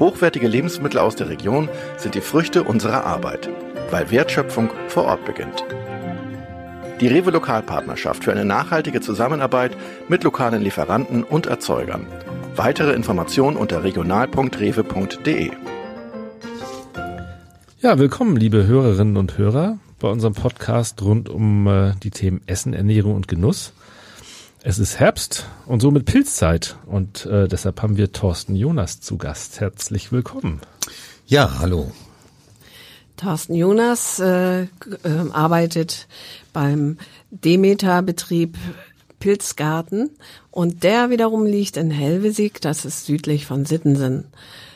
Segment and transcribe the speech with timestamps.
[0.00, 3.50] Hochwertige Lebensmittel aus der Region sind die Früchte unserer Arbeit,
[3.90, 5.62] weil Wertschöpfung vor Ort beginnt.
[7.02, 9.76] Die Rewe Lokalpartnerschaft für eine nachhaltige Zusammenarbeit
[10.08, 12.06] mit lokalen Lieferanten und Erzeugern.
[12.56, 15.50] Weitere Informationen unter regional.rewe.de.
[17.80, 22.72] Ja, willkommen, liebe Hörerinnen und Hörer, bei unserem Podcast rund um äh, die Themen Essen,
[22.72, 23.74] Ernährung und Genuss.
[24.62, 29.58] Es ist Herbst und somit Pilzzeit und äh, deshalb haben wir Thorsten Jonas zu Gast.
[29.58, 30.60] Herzlich willkommen.
[31.26, 31.90] Ja, hallo.
[33.16, 34.68] Thorsten Jonas äh, äh,
[35.32, 36.08] arbeitet
[36.52, 36.98] beim
[37.30, 38.58] Demeter-Betrieb
[39.18, 40.10] Pilzgarten
[40.50, 44.26] und der wiederum liegt in Helvesig, das ist südlich von Sittensen.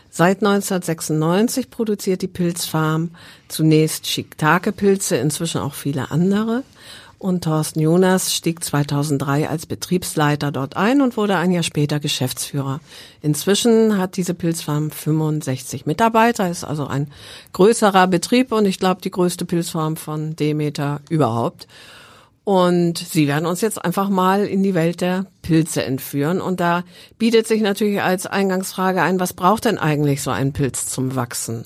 [0.09, 3.11] Seit 1996 produziert die Pilzfarm
[3.49, 6.63] zunächst Shiitake-Pilze, inzwischen auch viele andere.
[7.19, 12.81] Und Thorsten Jonas stieg 2003 als Betriebsleiter dort ein und wurde ein Jahr später Geschäftsführer.
[13.23, 17.11] Inzwischen hat diese Pilzfarm 65 Mitarbeiter, ist also ein
[17.53, 21.67] größerer Betrieb und ich glaube die größte Pilzfarm von Demeter überhaupt.
[22.45, 26.43] Und sie werden uns jetzt einfach mal in die Welt der Pilze entführen.
[26.43, 26.85] Und da
[27.19, 31.65] bietet sich natürlich als Eingangsfrage ein, was braucht denn eigentlich so ein Pilz zum Wachsen?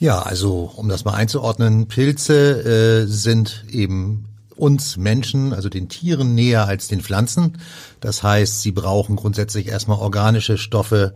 [0.00, 4.24] Ja, also um das mal einzuordnen, Pilze äh, sind eben
[4.58, 7.58] uns Menschen, also den Tieren näher als den Pflanzen.
[8.00, 11.14] Das heißt, sie brauchen grundsätzlich erstmal organische Stoffe,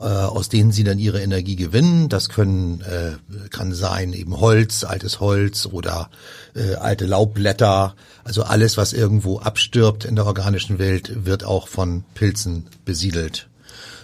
[0.00, 2.08] äh, aus denen sie dann ihre Energie gewinnen.
[2.08, 3.12] Das können äh,
[3.50, 6.10] kann sein eben Holz, altes Holz oder
[6.54, 7.94] äh, alte Laubblätter.
[8.24, 13.48] Also alles, was irgendwo abstirbt in der organischen Welt, wird auch von Pilzen besiedelt.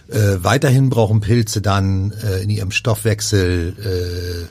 [0.08, 4.48] Äh, weiterhin brauchen Pilze dann äh, in ihrem Stoffwechsel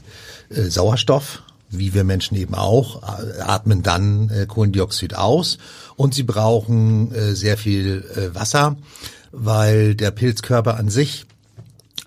[0.51, 5.57] äh, äh, Sauerstoff, wie wir Menschen eben auch, äh, atmen dann äh, Kohlendioxid aus
[5.95, 8.77] und sie brauchen äh, sehr viel Wasser,
[9.31, 11.25] weil der Pilzkörper an sich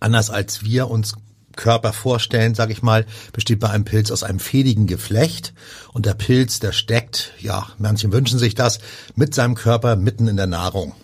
[0.01, 1.15] anders als wir uns
[1.55, 5.53] Körper vorstellen, sage ich mal, besteht bei einem Pilz aus einem fädigen Geflecht
[5.93, 8.81] und der Pilz, der steckt, ja, manche wünschen sich das,
[9.17, 10.95] mit seinem Körper mitten in der Nahrung.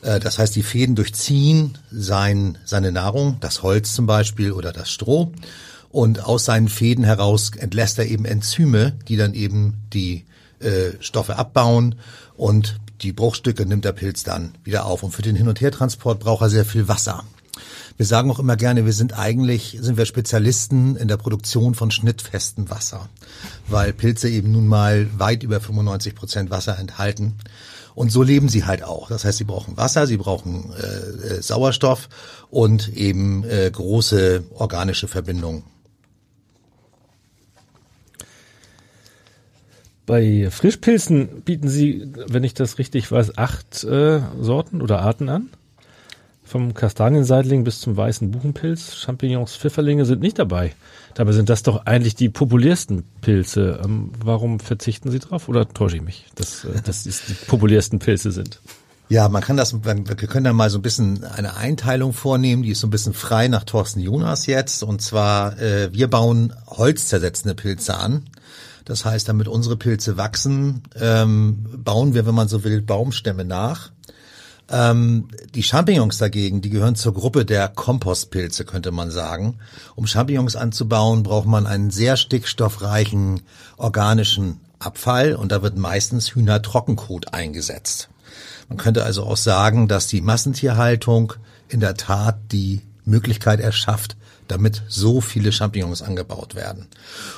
[0.00, 5.32] Das heißt, die Fäden durchziehen sein, seine Nahrung, das Holz zum Beispiel oder das Stroh.
[5.96, 10.26] Und aus seinen Fäden heraus entlässt er eben Enzyme, die dann eben die
[10.60, 11.94] äh, Stoffe abbauen
[12.36, 15.02] und die Bruchstücke nimmt der Pilz dann wieder auf.
[15.02, 17.24] Und für den Hin- und Hertransport braucht er sehr viel Wasser.
[17.96, 21.90] Wir sagen auch immer gerne, wir sind eigentlich, sind wir Spezialisten in der Produktion von
[21.90, 23.08] schnittfestem Wasser,
[23.66, 27.36] weil Pilze eben nun mal weit über 95 Prozent Wasser enthalten.
[27.94, 29.08] Und so leben sie halt auch.
[29.08, 32.10] Das heißt, sie brauchen Wasser, sie brauchen äh, äh Sauerstoff
[32.50, 35.64] und eben äh, große organische Verbindungen.
[40.06, 45.50] Bei Frischpilzen bieten Sie, wenn ich das richtig weiß, acht äh, Sorten oder Arten an.
[46.44, 50.76] Vom Kastanienseitling bis zum weißen Buchenpilz, Champignons, Pfifferlinge sind nicht dabei.
[51.14, 53.80] Dabei sind das doch eigentlich die populärsten Pilze.
[53.84, 55.48] Ähm, warum verzichten Sie drauf?
[55.48, 58.60] Oder täusche ich mich, dass, äh, dass es die populärsten Pilze sind?
[59.08, 62.70] Ja, man kann das, wir können da mal so ein bisschen eine Einteilung vornehmen, die
[62.70, 64.84] ist so ein bisschen frei nach Thorsten Jonas jetzt.
[64.84, 68.22] Und zwar, äh, wir bauen holzzersetzende Pilze an.
[68.86, 73.90] Das heißt, damit unsere Pilze wachsen, ähm, bauen wir, wenn man so will, Baumstämme nach.
[74.68, 79.58] Ähm, die Champignons dagegen, die gehören zur Gruppe der Kompostpilze, könnte man sagen.
[79.96, 83.42] Um Champignons anzubauen, braucht man einen sehr stickstoffreichen
[83.76, 88.08] organischen Abfall und da wird meistens Hühnertrockenkot eingesetzt.
[88.68, 91.32] Man könnte also auch sagen, dass die Massentierhaltung
[91.68, 94.16] in der Tat die Möglichkeit erschafft,
[94.48, 96.86] damit so viele Champignons angebaut werden.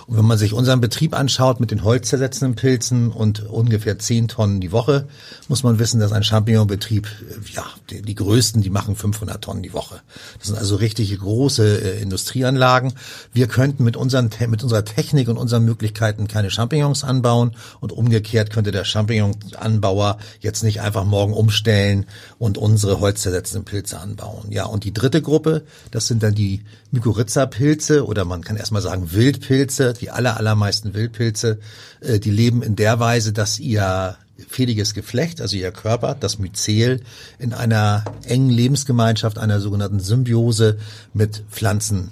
[0.07, 4.61] Und wenn man sich unseren Betrieb anschaut mit den holzzersetzenden Pilzen und ungefähr 10 Tonnen
[4.61, 5.09] die Woche,
[5.49, 9.63] muss man wissen, dass ein Champignonbetrieb, äh, ja, die, die größten, die machen 500 Tonnen
[9.63, 10.01] die Woche.
[10.39, 12.93] Das sind also richtig große äh, Industrieanlagen.
[13.33, 18.51] Wir könnten mit, unseren, mit unserer Technik und unseren Möglichkeiten keine Champignons anbauen und umgekehrt
[18.51, 22.07] könnte der Champignonanbauer jetzt nicht einfach morgen umstellen
[22.39, 24.51] und unsere holzzersetzenden Pilze anbauen.
[24.51, 26.65] Ja, und die dritte Gruppe, das sind dann die
[26.99, 31.59] Mykorrhiza-Pilze oder man kann erstmal sagen Wildpilze, die aller, allermeisten Wildpilze,
[32.00, 34.17] äh, die leben in der Weise, dass ihr
[34.49, 37.00] fädiges Geflecht, also ihr Körper, das Myzel,
[37.39, 40.79] in einer engen Lebensgemeinschaft, einer sogenannten Symbiose
[41.12, 42.11] mit Pflanzen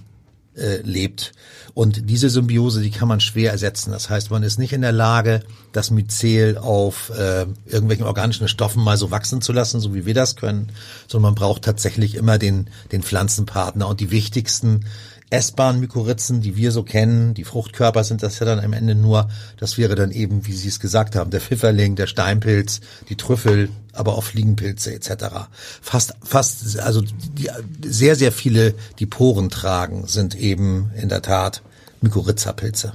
[0.57, 1.33] äh, lebt.
[1.75, 3.91] Und diese Symbiose, die kann man schwer ersetzen.
[3.91, 5.43] Das heißt, man ist nicht in der Lage,
[5.73, 10.15] das Myzel auf äh, irgendwelchen organischen Stoffen mal so wachsen zu lassen, so wie wir
[10.15, 10.73] das können,
[11.07, 13.87] sondern man braucht tatsächlich immer den, den Pflanzenpartner.
[13.87, 14.87] Und die wichtigsten
[15.31, 19.29] essbaren Mykoritzen, die wir so kennen, die Fruchtkörper sind das ja dann am Ende nur,
[19.59, 23.69] das wäre dann eben, wie Sie es gesagt haben, der Pfifferling, der Steinpilz, die Trüffel,
[23.93, 25.49] aber auch Fliegenpilze etc.
[25.83, 27.51] Fast, fast, also die,
[27.85, 31.63] sehr, sehr viele, die Poren tragen, sind eben in der Tat
[32.03, 32.93] Mykorrhiza-Pilze.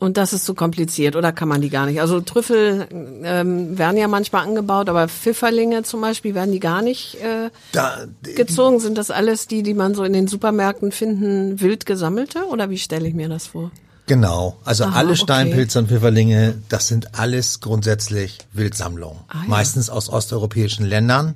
[0.00, 2.00] Und das ist zu kompliziert oder kann man die gar nicht?
[2.00, 7.16] Also Trüffel ähm, werden ja manchmal angebaut, aber Pfifferlinge zum Beispiel werden die gar nicht
[7.16, 8.80] äh, da, gezogen.
[8.80, 12.78] Sind das alles die, die man so in den Supermärkten finden, wild gesammelte oder wie
[12.78, 13.72] stelle ich mir das vor?
[14.06, 15.84] Genau, also Aha, alle Steinpilze okay.
[15.84, 19.20] und Pfifferlinge, das sind alles grundsätzlich Wildsammlungen.
[19.28, 19.48] Ah, ja.
[19.48, 21.34] Meistens aus osteuropäischen Ländern,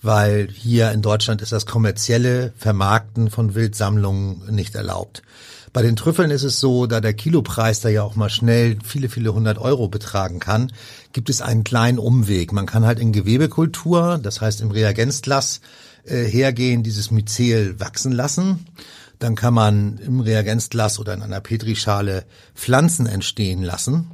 [0.00, 5.22] weil hier in Deutschland ist das kommerzielle Vermarkten von Wildsammlungen nicht erlaubt.
[5.72, 9.08] Bei den Trüffeln ist es so, da der Kilopreis da ja auch mal schnell viele,
[9.08, 10.70] viele hundert Euro betragen kann,
[11.14, 12.52] gibt es einen kleinen Umweg.
[12.52, 15.62] Man kann halt in Gewebekultur, das heißt im Reagenzglas,
[16.04, 18.66] äh, hergehen, dieses Myzel wachsen lassen.
[19.18, 22.24] Dann kann man im Reagenzglas oder in einer Petrischale
[22.54, 24.10] Pflanzen entstehen lassen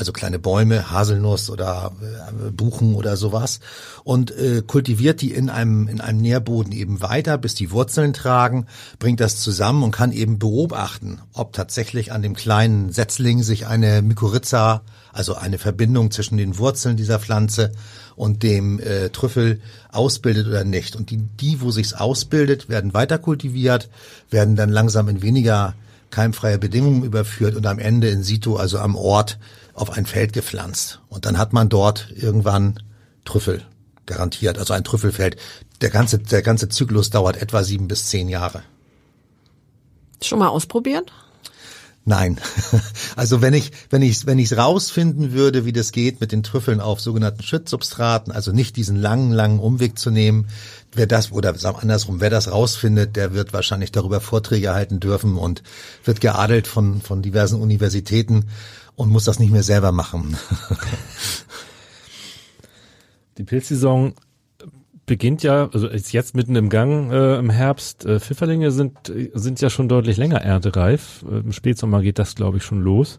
[0.00, 3.60] also kleine Bäume, Haselnuss oder äh, Buchen oder sowas
[4.02, 8.66] und äh, kultiviert die in einem in einem Nährboden eben weiter, bis die Wurzeln tragen,
[8.98, 14.00] bringt das zusammen und kann eben beobachten, ob tatsächlich an dem kleinen Setzling sich eine
[14.00, 14.82] Mykorrhiza,
[15.12, 17.72] also eine Verbindung zwischen den Wurzeln dieser Pflanze
[18.16, 19.60] und dem äh, Trüffel
[19.92, 20.96] ausbildet oder nicht.
[20.96, 23.90] Und die, die, wo sich's ausbildet, werden weiter kultiviert,
[24.30, 25.74] werden dann langsam in weniger
[26.10, 29.38] keimfreie Bedingungen überführt und am Ende in situ, also am Ort,
[29.74, 31.00] auf ein Feld gepflanzt.
[31.08, 32.82] Und dann hat man dort irgendwann
[33.24, 33.62] Trüffel
[34.06, 35.36] garantiert, also ein Trüffelfeld.
[35.80, 38.62] Der ganze, der ganze Zyklus dauert etwa sieben bis zehn Jahre.
[40.22, 41.12] Schon mal ausprobiert?
[42.10, 42.40] Nein.
[43.16, 46.80] Also wenn ich, wenn ich, wenn ich rausfinden würde, wie das geht mit den Trüffeln
[46.80, 50.48] auf sogenannten Schützsubstraten, also nicht diesen langen, langen Umweg zu nehmen,
[50.92, 55.62] wer das, oder andersrum, wer das rausfindet, der wird wahrscheinlich darüber Vorträge halten dürfen und
[56.04, 58.46] wird geadelt von, von diversen Universitäten
[58.96, 60.36] und muss das nicht mehr selber machen.
[63.38, 64.14] Die Pilzsaison
[65.10, 68.06] beginnt ja, also ist jetzt mitten im Gang äh, im Herbst.
[68.06, 71.24] Äh, Pfifferlinge sind, sind ja schon deutlich länger erntereif.
[71.28, 73.18] Äh, Im Spätsommer geht das, glaube ich, schon los.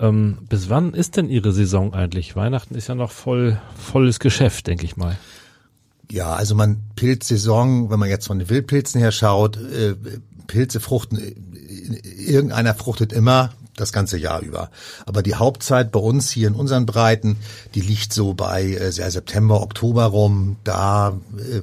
[0.00, 2.34] Ähm, bis wann ist denn Ihre Saison eigentlich?
[2.34, 5.16] Weihnachten ist ja noch voll volles Geschäft, denke ich mal.
[6.10, 9.94] Ja, also man Pilzsaison, wenn man jetzt von den Wildpilzen her schaut, äh,
[10.48, 11.34] Pilze fruchten, äh,
[12.18, 14.70] irgendeiner fruchtet immer, das ganze Jahr über.
[15.04, 17.36] Aber die Hauptzeit bei uns hier in unseren Breiten,
[17.74, 20.56] die liegt so bei äh, September, Oktober rum.
[20.64, 21.62] Da äh,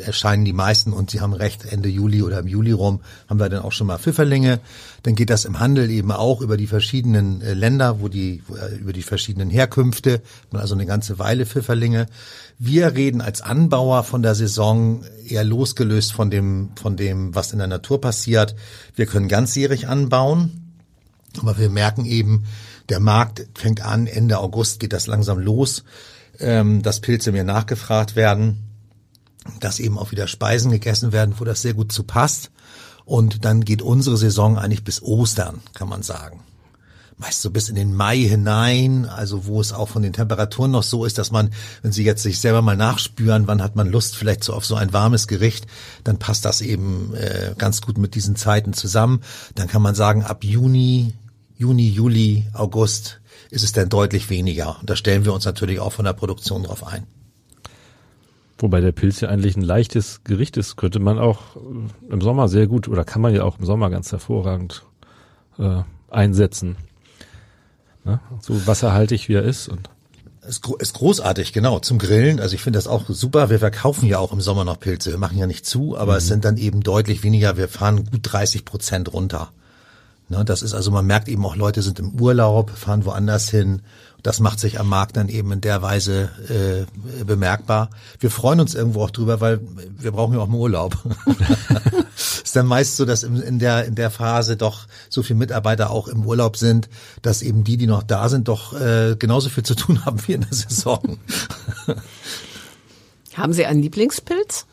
[0.00, 3.48] erscheinen die meisten und Sie haben recht, Ende Juli oder im Juli rum haben wir
[3.48, 4.60] dann auch schon mal Pfifferlinge.
[5.02, 8.56] Dann geht das im Handel eben auch über die verschiedenen äh, Länder, wo die wo,
[8.56, 12.06] äh, über die verschiedenen Herkünfte, man also eine ganze Weile Pfifferlinge.
[12.58, 17.58] Wir reden als Anbauer von der Saison eher losgelöst von dem von dem, was in
[17.58, 18.54] der Natur passiert.
[18.94, 20.67] Wir können ganzjährig anbauen
[21.40, 22.44] aber wir merken eben,
[22.88, 25.84] der Markt fängt an, Ende August geht das langsam los,
[26.40, 28.64] ähm, dass Pilze mir nachgefragt werden,
[29.60, 32.50] dass eben auch wieder Speisen gegessen werden, wo das sehr gut zu passt.
[33.04, 36.40] Und dann geht unsere Saison eigentlich bis Ostern, kann man sagen
[37.18, 40.84] meist so bis in den Mai hinein, also wo es auch von den Temperaturen noch
[40.84, 41.50] so ist, dass man,
[41.82, 44.76] wenn Sie jetzt sich selber mal nachspüren, wann hat man Lust vielleicht so auf so
[44.76, 45.66] ein warmes Gericht,
[46.04, 49.20] dann passt das eben äh, ganz gut mit diesen Zeiten zusammen.
[49.56, 51.12] Dann kann man sagen, ab Juni,
[51.58, 54.78] Juni, Juli, August ist es dann deutlich weniger.
[54.80, 57.04] Und da stellen wir uns natürlich auch von der Produktion drauf ein.
[58.58, 61.56] Wobei der Pilz ja eigentlich ein leichtes Gericht ist, könnte man auch
[62.08, 64.84] im Sommer sehr gut oder kann man ja auch im Sommer ganz hervorragend
[65.58, 66.76] äh, einsetzen.
[68.04, 68.20] Ne?
[68.40, 69.90] So wasserhaltig wie er ist und
[70.46, 72.38] ist, ist großartig, genau, zum Grillen.
[72.38, 73.50] Also ich finde das auch super.
[73.50, 75.10] Wir verkaufen ja auch im Sommer noch Pilze.
[75.10, 76.18] Wir machen ja nicht zu, aber mhm.
[76.18, 77.56] es sind dann eben deutlich weniger.
[77.56, 79.50] Wir fahren gut 30 Prozent runter.
[80.30, 83.80] Ne, das ist also, man merkt eben auch, Leute sind im Urlaub, fahren woanders hin.
[84.22, 87.88] Das macht sich am Markt dann eben in der Weise äh, bemerkbar.
[88.18, 89.60] Wir freuen uns irgendwo auch drüber, weil
[89.98, 90.98] wir brauchen ja auch einen Urlaub.
[92.16, 95.88] ist dann meist so, dass in, in der in der Phase doch so viele Mitarbeiter
[95.90, 96.90] auch im Urlaub sind,
[97.22, 100.32] dass eben die, die noch da sind, doch äh, genauso viel zu tun haben wie
[100.32, 101.18] in der Saison.
[103.34, 104.66] haben Sie einen Lieblingspilz?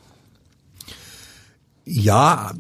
[1.88, 2.52] Ja,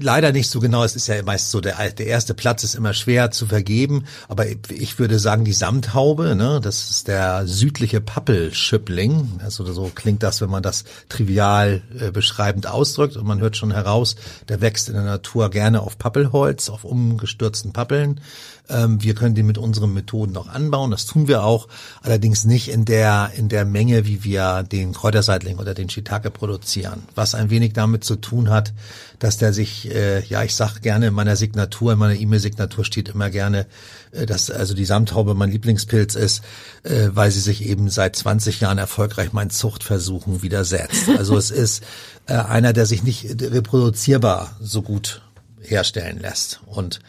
[0.00, 0.82] leider nicht so genau.
[0.82, 4.06] Es ist ja meist so, der, der erste Platz ist immer schwer zu vergeben.
[4.26, 9.38] Aber ich würde sagen, die Samthaube, ne, das ist der südliche Pappelschüppling.
[9.44, 13.16] Also so klingt das, wenn man das trivial äh, beschreibend ausdrückt.
[13.16, 14.16] Und man hört schon heraus,
[14.48, 18.20] der wächst in der Natur gerne auf Pappelholz, auf umgestürzten Pappeln.
[18.68, 21.68] Ähm, wir können den mit unseren Methoden noch anbauen, das tun wir auch,
[22.02, 27.02] allerdings nicht in der, in der Menge, wie wir den Kräuterseitling oder den Shiitake produzieren.
[27.14, 28.72] Was ein wenig damit zu tun hat,
[29.18, 33.08] dass der sich, äh, ja, ich sag gerne in meiner Signatur, in meiner E-Mail-Signatur steht
[33.08, 33.66] immer gerne,
[34.12, 36.42] äh, dass also die Samthaube mein Lieblingspilz ist,
[36.82, 41.08] äh, weil sie sich eben seit 20 Jahren erfolgreich meinen Zuchtversuchen widersetzt.
[41.16, 41.82] Also es ist
[42.26, 45.22] äh, einer, der sich nicht reproduzierbar so gut
[45.60, 46.60] herstellen lässt.
[46.66, 47.00] Und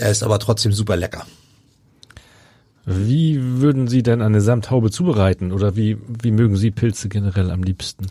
[0.00, 1.26] er ist aber trotzdem super lecker.
[2.86, 7.62] Wie würden Sie denn eine Samthaube zubereiten oder wie, wie mögen Sie Pilze generell am
[7.62, 8.06] liebsten?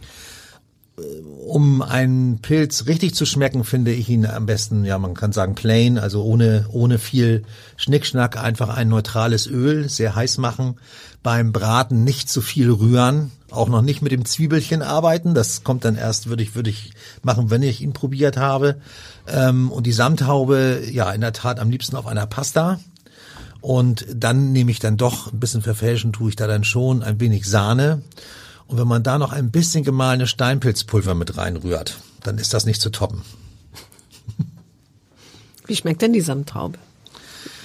[1.47, 5.55] Um einen Pilz richtig zu schmecken, finde ich ihn am besten, ja, man kann sagen
[5.55, 7.43] plain, also ohne, ohne viel
[7.75, 10.75] Schnickschnack, einfach ein neutrales Öl, sehr heiß machen.
[11.23, 15.33] Beim Braten nicht zu viel rühren, auch noch nicht mit dem Zwiebelchen arbeiten.
[15.33, 16.91] Das kommt dann erst, würde ich, würde ich
[17.23, 18.75] machen, wenn ich ihn probiert habe.
[19.27, 22.79] Ähm, und die Samthaube, ja, in der Tat am liebsten auf einer Pasta.
[23.61, 27.19] Und dann nehme ich dann doch, ein bisschen verfälschen tue ich da dann schon, ein
[27.19, 28.01] wenig Sahne.
[28.69, 32.79] Und wenn man da noch ein bisschen gemahlene Steinpilzpulver mit reinrührt, dann ist das nicht
[32.79, 33.23] zu toppen.
[35.65, 36.77] Wie schmeckt denn die Samthaube?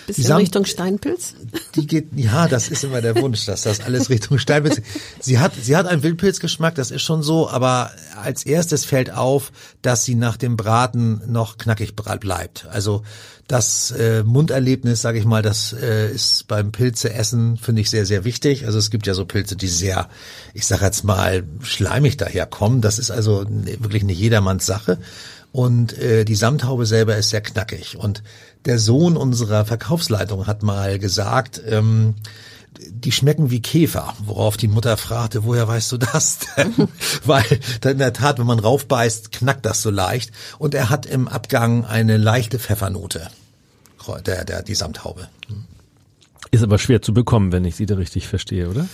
[0.07, 1.35] Bisschen Samt, Richtung Steinpilz?
[1.75, 4.83] Die geht, ja, das ist immer der Wunsch, dass das alles Richtung Steinpilz.
[5.21, 7.91] Sie hat, sie hat einen Wildpilzgeschmack, das ist schon so, aber
[8.23, 12.67] als erstes fällt auf, dass sie nach dem Braten noch knackig bleibt.
[12.71, 13.03] Also
[13.47, 18.25] das äh, Munderlebnis, sage ich mal, das äh, ist beim Pilzeessen finde ich sehr sehr
[18.25, 18.67] wichtig.
[18.67, 20.09] Also es gibt ja so Pilze, die sehr,
[20.55, 22.81] ich sage jetzt mal schleimig daherkommen.
[22.81, 24.99] Das ist also wirklich nicht jedermanns Sache.
[25.53, 27.97] Und äh, die Samthaube selber ist sehr knackig.
[27.97, 28.23] Und
[28.65, 32.15] der Sohn unserer Verkaufsleitung hat mal gesagt, ähm,
[32.91, 36.89] die schmecken wie Käfer, worauf die Mutter fragte, woher weißt du das denn?
[37.25, 40.33] Weil in der Tat, wenn man raufbeißt, knackt das so leicht.
[40.59, 43.29] Und er hat im Abgang eine leichte Pfeffernote,
[44.27, 45.29] der, der, die Samthaube.
[46.51, 48.87] Ist aber schwer zu bekommen, wenn ich sie da richtig verstehe, oder?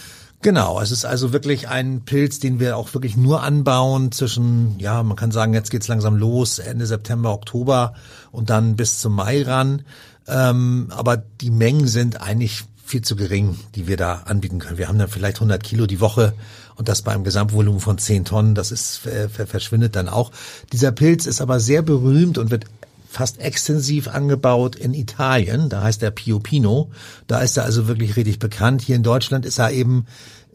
[0.43, 5.03] Genau, es ist also wirklich ein Pilz, den wir auch wirklich nur anbauen zwischen, ja,
[5.03, 7.93] man kann sagen, jetzt geht's langsam los, Ende September, Oktober
[8.33, 9.83] und dann bis zum Mai ran.
[10.27, 14.79] Ähm, aber die Mengen sind eigentlich viel zu gering, die wir da anbieten können.
[14.79, 16.33] Wir haben dann vielleicht 100 Kilo die Woche
[16.75, 20.33] und das bei einem Gesamtvolumen von 10 Tonnen, das ist äh, verschwindet dann auch.
[20.73, 22.65] Dieser Pilz ist aber sehr berühmt und wird
[23.11, 25.69] fast extensiv angebaut in Italien.
[25.69, 26.91] Da heißt er Pio Pino.
[27.27, 28.83] Da ist er also wirklich richtig bekannt.
[28.83, 30.07] Hier in Deutschland ist er eben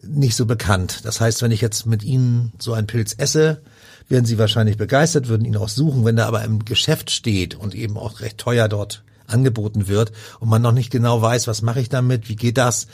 [0.02, 1.00] nicht so bekannt.
[1.04, 3.60] Das heißt, wenn ich jetzt mit Ihnen so einen Pilz esse,
[4.08, 6.06] werden Sie wahrscheinlich begeistert, würden ihn auch suchen.
[6.06, 10.48] Wenn er aber im Geschäft steht und eben auch recht teuer dort angeboten wird und
[10.48, 12.86] man noch nicht genau weiß, was mache ich damit, wie geht das,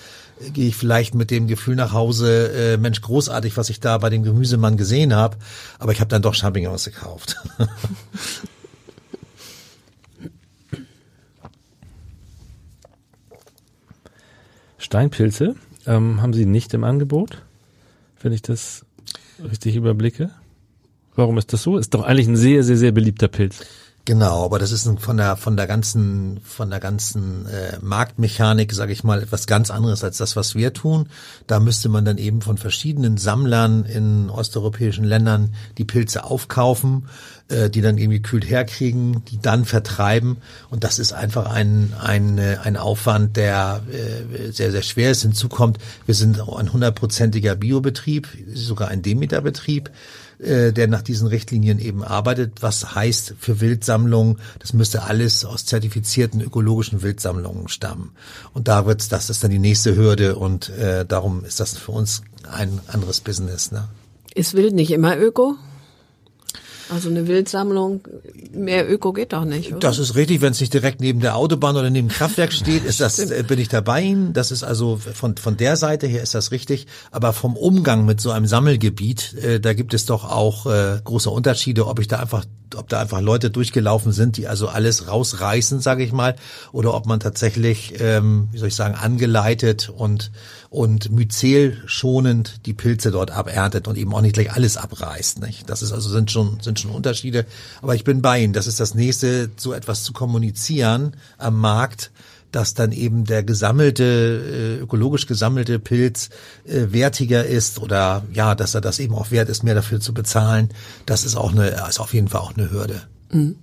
[0.55, 4.11] gehe ich vielleicht mit dem Gefühl nach Hause, äh, Mensch, großartig, was ich da bei
[4.11, 5.37] dem Gemüsemann gesehen habe,
[5.79, 7.37] aber ich habe dann doch Champignons gekauft.
[14.93, 15.55] Steinpilze
[15.87, 17.43] ähm, haben Sie nicht im Angebot,
[18.21, 18.85] wenn ich das
[19.43, 20.29] richtig überblicke.
[21.15, 21.79] Warum ist das so?
[21.79, 23.65] Ist doch eigentlich ein sehr, sehr, sehr beliebter Pilz.
[24.05, 28.93] Genau, aber das ist von der von der ganzen von der ganzen äh, Marktmechanik, sage
[28.93, 31.09] ich mal, etwas ganz anderes als das, was wir tun.
[31.47, 37.07] Da müsste man dann eben von verschiedenen Sammlern in osteuropäischen Ländern die Pilze aufkaufen,
[37.47, 42.39] äh, die dann irgendwie kühlt herkriegen, die dann vertreiben und das ist einfach ein ein
[42.39, 45.23] äh, ein Aufwand, der äh, sehr sehr schwer ist.
[45.23, 49.91] Hinzu kommt, wir sind ein hundertprozentiger Biobetrieb, sogar ein Demeterbetrieb.
[50.43, 52.63] Äh, der nach diesen Richtlinien eben arbeitet.
[52.63, 58.11] Was heißt für Wildsammlungen, das müsste alles aus zertifizierten ökologischen Wildsammlungen stammen.
[58.53, 61.93] Und da wird's, das ist dann die nächste Hürde und äh, darum ist das für
[61.93, 63.71] uns ein anderes Business.
[63.71, 63.89] Ne?
[64.35, 65.57] Ist Wild nicht immer öko?
[66.93, 68.07] Also eine Wildsammlung,
[68.53, 69.71] mehr Öko geht doch nicht.
[69.71, 69.79] Oder?
[69.79, 72.85] Das ist richtig, wenn es nicht direkt neben der Autobahn oder neben dem Kraftwerk steht,
[72.85, 74.15] ist das, äh, bin ich dabei.
[74.35, 76.87] Das ist also von, von der Seite her ist das richtig.
[77.11, 81.31] Aber vom Umgang mit so einem Sammelgebiet, äh, da gibt es doch auch äh, große
[81.31, 82.45] Unterschiede, ob ich da einfach
[82.77, 86.37] ob da einfach Leute durchgelaufen sind, die also alles rausreißen, sage ich mal,
[86.73, 90.31] oder ob man tatsächlich, ähm, wie soll ich sagen, angeleitet und
[90.71, 95.41] und myzelschonend die Pilze dort aberntet und eben auch nicht gleich alles abreißt.
[95.43, 95.69] Nicht?
[95.69, 97.45] Das ist also sind schon sind schon Unterschiede.
[97.83, 98.55] Aber ich bin bei Ihnen.
[98.55, 102.11] Das ist das nächste, so etwas zu kommunizieren am Markt
[102.53, 106.31] dass dann eben der gesammelte, äh, ökologisch gesammelte Pilz
[106.65, 110.15] äh, wertiger ist oder ja, dass er das eben auch wert ist, mehr dafür zu
[110.15, 110.69] bezahlen,
[111.07, 113.03] das ist auch eine, ist auf jeden Fall auch eine Hürde.
[113.31, 113.57] Mhm.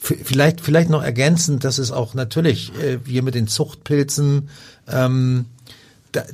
[0.00, 4.48] Vielleicht, vielleicht noch ergänzend, dass es auch natürlich, äh, wir mit den Zuchtpilzen,
[4.88, 5.46] ähm,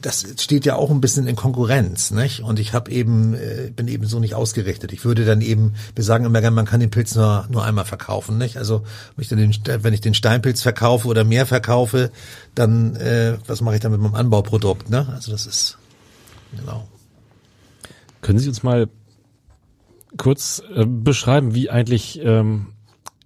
[0.01, 2.41] das steht ja auch ein bisschen in Konkurrenz, nicht?
[2.41, 4.93] Und ich habe eben äh, bin eben so nicht ausgerichtet.
[4.93, 7.85] Ich würde dann eben, wir sagen immer gerne, man kann den Pilz nur nur einmal
[7.85, 8.57] verkaufen, nicht?
[8.57, 8.85] Also
[9.17, 12.11] wenn ich, den, wenn ich den Steinpilz verkaufe oder mehr verkaufe,
[12.55, 15.09] dann äh, was mache ich dann mit meinem Anbauprodukt, ne?
[15.13, 15.79] Also das ist
[16.57, 16.89] genau.
[18.21, 18.89] Können Sie uns mal
[20.17, 22.69] kurz äh, beschreiben, wie eigentlich ähm,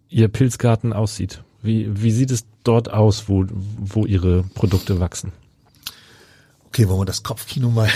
[0.08, 1.42] Ihr Pilzgarten aussieht?
[1.62, 5.32] Wie wie sieht es dort aus, wo wo Ihre Produkte wachsen?
[6.76, 7.88] Okay, wollen wir das Kopfkino mal.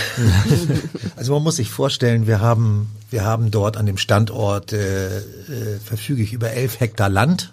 [1.16, 5.22] also man muss sich vorstellen, wir haben, wir haben dort an dem Standort äh, äh,
[5.84, 7.52] verfüge ich über elf Hektar Land.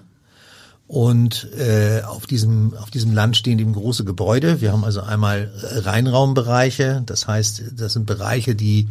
[0.88, 4.62] Und äh, auf diesem auf diesem Land stehen eben große Gebäude.
[4.62, 8.88] Wir haben also einmal Reinraumbereiche, das heißt, das sind Bereiche, die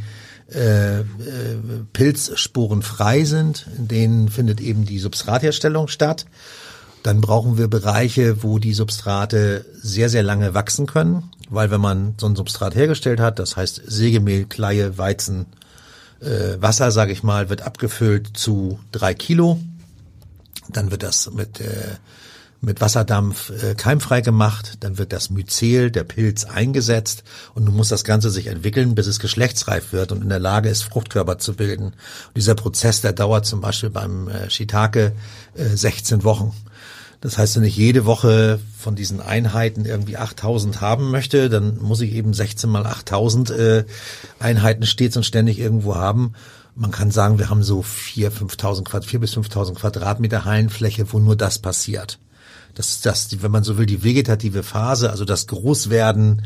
[0.55, 1.05] äh, äh,
[1.95, 6.27] pilzsporenfrei sind, in denen findet eben die Substratherstellung statt.
[7.07, 12.15] Dann brauchen wir Bereiche, wo die Substrate sehr, sehr lange wachsen können, weil wenn man
[12.19, 15.47] so ein Substrat hergestellt hat, das heißt Sägemehl, Kleie, Weizen,
[16.21, 19.61] äh, Wasser, sage ich mal, wird abgefüllt zu drei Kilo.
[20.69, 21.95] Dann wird das mit, äh,
[22.61, 24.79] mit Wasserdampf äh, keimfrei gemacht.
[24.81, 27.23] Dann wird das Myzel, der Pilz, eingesetzt.
[27.55, 30.69] Und nun muss das Ganze sich entwickeln, bis es geschlechtsreif wird und in der Lage
[30.69, 31.85] ist, Fruchtkörper zu bilden.
[31.85, 35.13] Und dieser Prozess, der dauert zum Beispiel beim äh, Shiitake
[35.55, 36.53] äh, 16 Wochen.
[37.21, 42.01] Das heißt, wenn ich jede Woche von diesen Einheiten irgendwie 8000 haben möchte, dann muss
[42.01, 43.85] ich eben 16 mal 8000 äh,
[44.39, 46.35] Einheiten stets und ständig irgendwo haben.
[46.75, 51.19] Man kann sagen, wir haben so 4, 5000 Quadrat, 4 bis 5000 Quadratmeter Hallenfläche, wo
[51.19, 52.19] nur das passiert.
[52.75, 56.43] Das ist das, wenn man so will, die vegetative Phase, also das Großwerden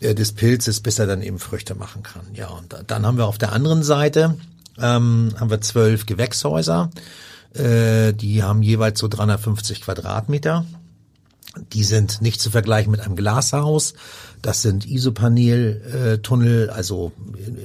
[0.00, 2.22] äh, des Pilzes, bis er dann eben Früchte machen kann.
[2.32, 4.36] Ja, und dann haben wir auf der anderen Seite
[4.78, 6.90] ähm, haben wir zwölf Gewächshäuser.
[7.58, 10.64] Äh, die haben jeweils so 350 Quadratmeter.
[11.72, 13.94] Die sind nicht zu vergleichen mit einem Glashaus.
[14.42, 17.12] Das sind Isopaneltunnel, also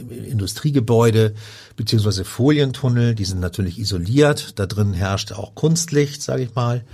[0.09, 1.33] Industriegebäude
[1.75, 3.15] beziehungsweise Folientunnel.
[3.15, 4.57] Die sind natürlich isoliert.
[4.59, 6.85] Da drin herrscht auch Kunstlicht, sage ich mal.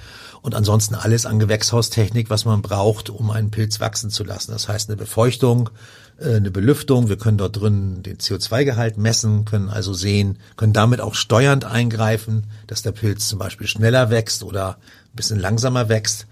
[0.42, 4.52] Und ansonsten alles an Gewächshaustechnik, was man braucht, um einen Pilz wachsen zu lassen.
[4.52, 5.72] Das heißt eine Befeuchtung, äh,
[6.20, 7.10] eine Belüftung.
[7.10, 12.46] Wir können dort drin den CO2-Gehalt messen, können also sehen, können damit auch steuernd eingreifen,
[12.68, 14.78] dass der Pilz zum Beispiel schneller wächst oder
[15.12, 16.28] ein bisschen langsamer wächst.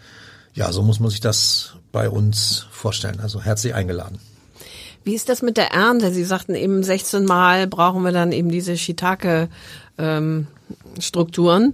[0.53, 3.19] Ja, so muss man sich das bei uns vorstellen.
[3.19, 4.19] Also herzlich eingeladen.
[5.03, 6.11] Wie ist das mit der Ernte?
[6.11, 9.49] Sie sagten eben 16 Mal brauchen wir dann eben diese Shiitake
[9.99, 10.47] ähm,
[11.01, 11.71] Strukturen.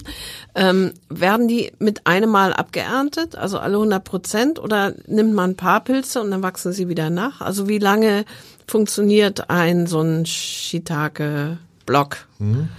[0.55, 5.55] Ähm, werden die mit einem Mal abgeerntet, also alle 100 Prozent, oder nimmt man ein
[5.55, 7.41] paar Pilze und dann wachsen sie wieder nach?
[7.41, 8.25] Also wie lange
[8.67, 12.17] funktioniert ein so ein Shiitake-Block?
[12.39, 12.69] Mhm.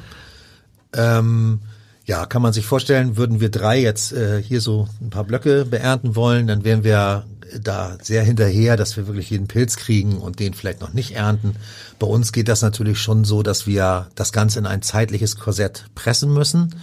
[0.94, 1.60] Ähm,
[2.04, 5.64] ja, kann man sich vorstellen, würden wir drei jetzt äh, hier so ein paar Blöcke
[5.64, 7.24] beernten wollen, dann wären wir
[7.60, 11.56] da sehr hinterher, dass wir wirklich jeden Pilz kriegen und den vielleicht noch nicht ernten.
[11.98, 15.84] Bei uns geht das natürlich schon so, dass wir das Ganze in ein zeitliches Korsett
[15.94, 16.74] pressen müssen.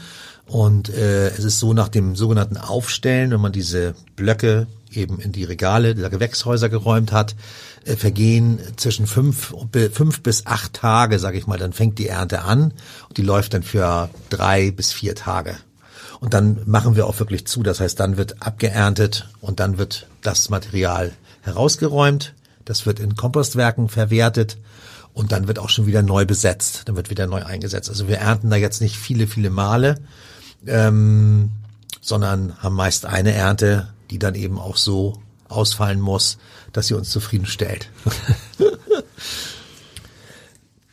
[0.46, 5.32] Und äh, es ist so nach dem sogenannten Aufstellen, wenn man diese Blöcke eben in
[5.32, 7.36] die Regale der Gewächshäuser geräumt hat,
[7.86, 9.54] äh, vergehen zwischen fünf,
[9.94, 12.74] fünf bis acht Tage, sage ich mal, dann fängt die Ernte an
[13.08, 15.56] und die läuft dann für drei bis vier Tage.
[16.20, 17.64] Und dann machen wir auch wirklich zu.
[17.64, 22.34] Das heißt, dann wird abgeerntet und dann wird das Material herausgeräumt.
[22.66, 24.58] Das wird in Kompostwerken verwertet
[25.14, 26.84] und dann wird auch schon wieder neu besetzt.
[26.86, 27.90] Dann wird wieder neu eingesetzt.
[27.90, 29.96] Also wir ernten da jetzt nicht viele, viele Male,
[30.68, 31.52] ähm,
[32.02, 36.38] sondern haben meist eine Ernte, die dann eben auch so ausfallen muss,
[36.74, 37.90] dass sie uns zufriedenstellt.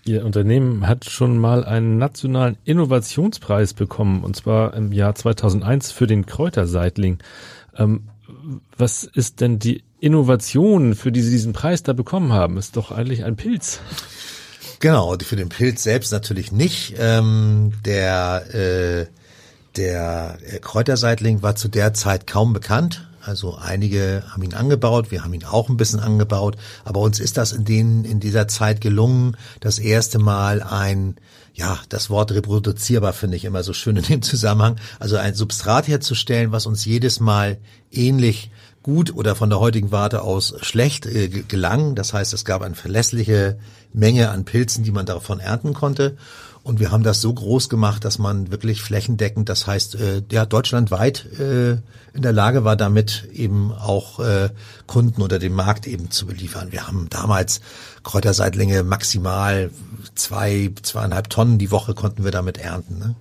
[0.06, 6.06] Ihr Unternehmen hat schon mal einen nationalen Innovationspreis bekommen, und zwar im Jahr 2001 für
[6.06, 7.18] den Kräuterseitling.
[7.76, 8.08] Ähm,
[8.76, 12.56] was ist denn die Innovation, für die Sie diesen Preis da bekommen haben?
[12.56, 13.80] Ist doch eigentlich ein Pilz.
[14.78, 16.94] Genau, für den Pilz selbst natürlich nicht.
[16.98, 19.06] Ähm, der äh,
[19.76, 23.05] der Kräuterseitling war zu der Zeit kaum bekannt.
[23.26, 27.36] Also einige haben ihn angebaut, wir haben ihn auch ein bisschen angebaut, aber uns ist
[27.36, 31.16] das in, den, in dieser Zeit gelungen, das erste Mal ein,
[31.52, 35.88] ja, das Wort reproduzierbar finde ich immer so schön in dem Zusammenhang, also ein Substrat
[35.88, 37.58] herzustellen, was uns jedes Mal
[37.90, 38.50] ähnlich
[38.86, 41.96] gut oder von der heutigen Warte aus schlecht äh, gelang.
[41.96, 43.58] Das heißt, es gab eine verlässliche
[43.92, 46.16] Menge an Pilzen, die man davon ernten konnte.
[46.66, 50.44] Und wir haben das so groß gemacht, dass man wirklich flächendeckend, das heißt, äh, ja,
[50.44, 51.74] deutschlandweit äh,
[52.12, 54.50] in der Lage war, damit eben auch äh,
[54.88, 56.72] Kunden oder den Markt eben zu beliefern.
[56.72, 57.60] Wir haben damals
[58.02, 59.70] Kräuterseitlinge maximal
[60.16, 62.98] zwei, zweieinhalb Tonnen die Woche konnten wir damit ernten.
[62.98, 63.14] Ne?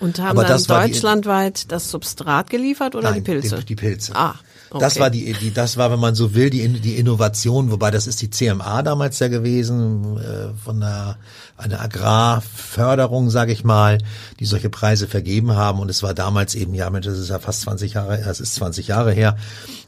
[0.00, 3.58] Und haben Aber dann deutschlandweit das Substrat geliefert oder Nein, die Pilze?
[3.58, 4.16] Die, die Pilze.
[4.16, 4.36] Ah,
[4.70, 4.80] okay.
[4.80, 8.06] Das war die, die, das war, wenn man so will, die, die Innovation, wobei das
[8.06, 11.16] ist die CMA damals ja gewesen, äh, von einer,
[11.56, 13.98] einer Agrarförderung, sage ich mal,
[14.40, 15.80] die solche Preise vergeben haben.
[15.80, 18.54] Und es war damals eben, ja, Mensch, das ist ja fast 20 Jahre, das ist
[18.54, 19.36] 20 Jahre her.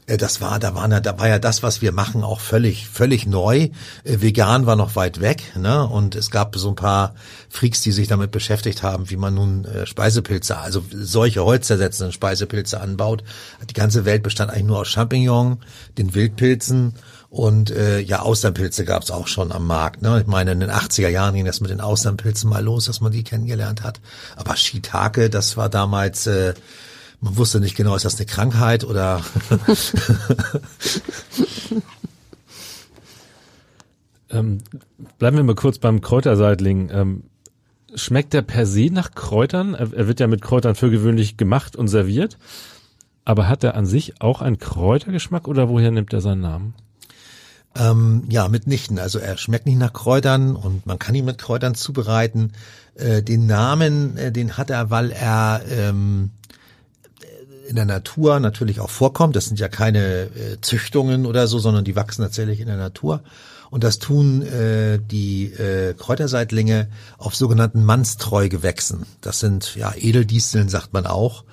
[0.07, 3.25] Äh, Das war, da war, da war ja das, was wir machen, auch völlig, völlig
[3.25, 3.69] neu.
[4.03, 5.87] Äh, Vegan war noch weit weg, ne?
[5.87, 7.15] Und es gab so ein paar
[7.49, 12.79] Freaks, die sich damit beschäftigt haben, wie man nun äh, Speisepilze, also solche holzersetzenden Speisepilze
[12.79, 13.23] anbaut.
[13.69, 15.59] Die ganze Welt bestand eigentlich nur aus Champignon,
[15.97, 16.93] den Wildpilzen
[17.31, 20.01] und äh, ja, Austernpilze gab es auch schon am Markt.
[20.01, 20.19] Ne?
[20.19, 23.13] Ich meine, in den 80er Jahren ging das mit den Austernpilzen mal los, dass man
[23.13, 24.01] die kennengelernt hat.
[24.35, 26.53] Aber Shiitake, das war damals, äh,
[27.21, 29.21] man wusste nicht genau, ist das eine Krankheit oder
[34.31, 34.59] Ähm,
[35.19, 36.89] bleiben wir mal kurz beim Kräuterseitling.
[36.91, 37.23] Ähm,
[37.93, 39.73] schmeckt der per se nach Kräutern?
[39.73, 42.37] Er, wird ja mit Kräutern für gewöhnlich gemacht und serviert.
[43.25, 46.73] Aber hat er an sich auch einen Kräutergeschmack oder woher nimmt er seinen Namen?
[47.75, 48.99] Ähm, ja, mitnichten.
[48.99, 52.53] Also er schmeckt nicht nach Kräutern und man kann ihn mit Kräutern zubereiten.
[52.95, 56.31] Äh, den Namen, äh, den hat er, weil er ähm,
[57.67, 59.35] in der Natur natürlich auch vorkommt.
[59.35, 63.21] Das sind ja keine äh, Züchtungen oder so, sondern die wachsen tatsächlich in der Natur.
[63.69, 69.05] Und das tun äh, die äh, Kräuterseitlinge auf sogenannten Mannstreugewächsen.
[69.21, 71.45] Das sind ja Edeldisteln, sagt man auch.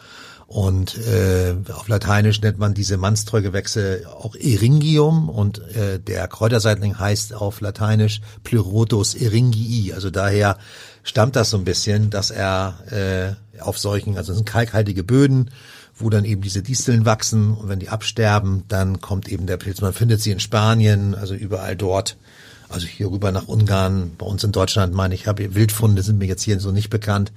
[0.49, 7.35] Und äh, auf Lateinisch nennt man diese Mannstreugewächse auch Eringium und äh, der Kräuterseitling heißt
[7.35, 9.93] auf Lateinisch Pleurotus eringii.
[9.93, 10.57] Also daher
[11.03, 15.51] stammt das so ein bisschen, dass er äh, auf solchen, also es sind kalkhaltige Böden,
[15.99, 19.81] wo dann eben diese Disteln wachsen und wenn die absterben, dann kommt eben der Pilz.
[19.81, 22.17] Man findet sie in Spanien, also überall dort.
[22.69, 26.27] Also hier rüber nach Ungarn, bei uns in Deutschland meine ich, habe Wildfunde sind mir
[26.27, 27.33] jetzt hier so nicht bekannt.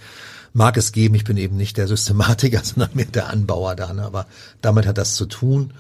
[0.54, 4.04] Mag es geben, ich bin eben nicht der Systematiker, sondern mehr der Anbauer da, ne?
[4.04, 4.28] aber
[4.62, 5.74] damit hat das zu tun.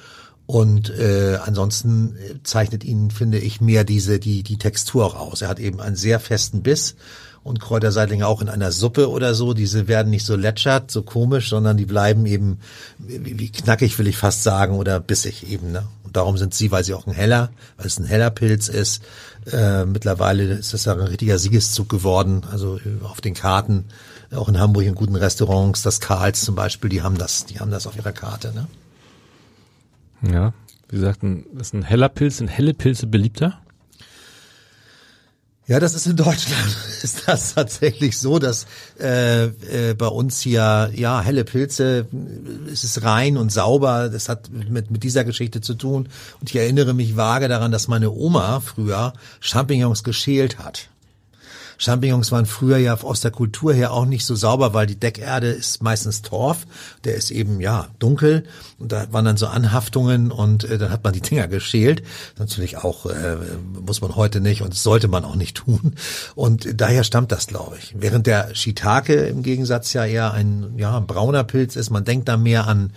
[0.47, 5.41] Und äh, ansonsten zeichnet ihn, finde ich, mehr diese die die Textur auch aus.
[5.41, 6.95] Er hat eben einen sehr festen Biss
[7.43, 9.53] und Kräuterseitlinge auch in einer Suppe oder so.
[9.53, 12.59] Diese werden nicht so lätschert, so komisch, sondern die bleiben eben
[12.99, 15.71] wie, knackig, will ich fast sagen, oder bissig eben.
[15.71, 15.83] Ne?
[16.03, 19.01] Und darum sind sie, weil sie auch ein heller, weil es ein heller Pilz ist.
[19.51, 22.43] Äh, mittlerweile ist das ja ein richtiger Siegeszug geworden.
[22.51, 23.85] Also äh, auf den Karten,
[24.31, 27.71] auch in Hamburg in guten Restaurants, das Karls zum Beispiel, die haben das, die haben
[27.71, 28.53] das auf ihrer Karte.
[28.53, 28.67] Ne?
[30.31, 30.53] Ja,
[30.89, 33.59] wie gesagt, ein, ist ein heller Pilz, sind helle Pilze beliebter?
[35.71, 38.65] Ja, das ist in Deutschland ist das tatsächlich so, dass
[38.99, 42.07] äh, äh, bei uns hier ja helle Pilze,
[42.69, 44.09] es ist rein und sauber.
[44.09, 46.09] Das hat mit mit dieser Geschichte zu tun.
[46.41, 50.89] Und ich erinnere mich vage daran, dass meine Oma früher Champignons geschält hat.
[51.81, 55.47] Champignons waren früher ja aus der Kultur her auch nicht so sauber, weil die Deckerde
[55.47, 56.67] ist meistens Torf,
[57.05, 58.43] der ist eben ja dunkel
[58.77, 62.03] und da waren dann so Anhaftungen und äh, dann hat man die Dinger geschält.
[62.37, 63.37] Natürlich auch äh,
[63.83, 65.95] muss man heute nicht und sollte man auch nicht tun
[66.35, 67.95] und daher stammt das, glaube ich.
[67.97, 72.29] Während der Shiitake im Gegensatz ja eher ein ja ein brauner Pilz ist, man denkt
[72.29, 72.93] da mehr an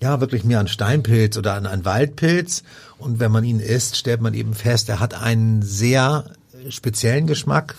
[0.00, 2.64] ja, wirklich mehr an Steinpilz oder an einen Waldpilz.
[2.98, 6.24] Und wenn man ihn isst, stellt man eben fest, er hat einen sehr
[6.70, 7.76] speziellen Geschmack,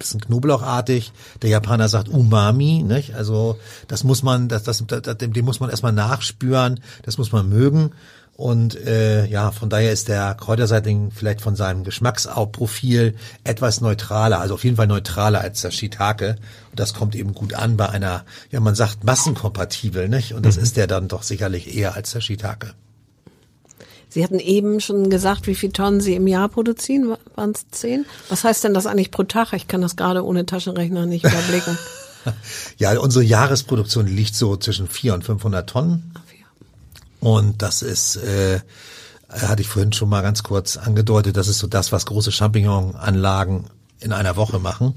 [0.00, 1.12] bisschen knoblauchartig.
[1.42, 3.14] Der Japaner sagt Umami, nicht?
[3.14, 7.30] Also das muss man, das, das, das, dem, dem muss man erstmal nachspüren, das muss
[7.30, 7.92] man mögen.
[8.34, 14.54] Und äh, ja, von daher ist der Kräuterseitling vielleicht von seinem Geschmacksprofil etwas neutraler, also
[14.54, 16.36] auf jeden Fall neutraler als der Shiitake.
[16.70, 20.32] Und das kommt eben gut an bei einer, ja man sagt massenkompatibel, nicht?
[20.32, 22.72] Und das ist der dann doch sicherlich eher als der Shiitake.
[24.10, 27.16] Sie hatten eben schon gesagt, wie viel Tonnen Sie im Jahr produzieren.
[27.36, 28.04] Waren es zehn?
[28.28, 29.52] Was heißt denn das eigentlich pro Tag?
[29.52, 31.78] Ich kann das gerade ohne Taschenrechner nicht überblicken.
[32.76, 36.12] Ja, unsere Jahresproduktion liegt so zwischen 400 und 500 Tonnen.
[37.18, 38.60] Und das ist, äh,
[39.30, 43.70] hatte ich vorhin schon mal ganz kurz angedeutet, das ist so das, was große Champignonanlagen
[44.00, 44.94] in einer Woche machen.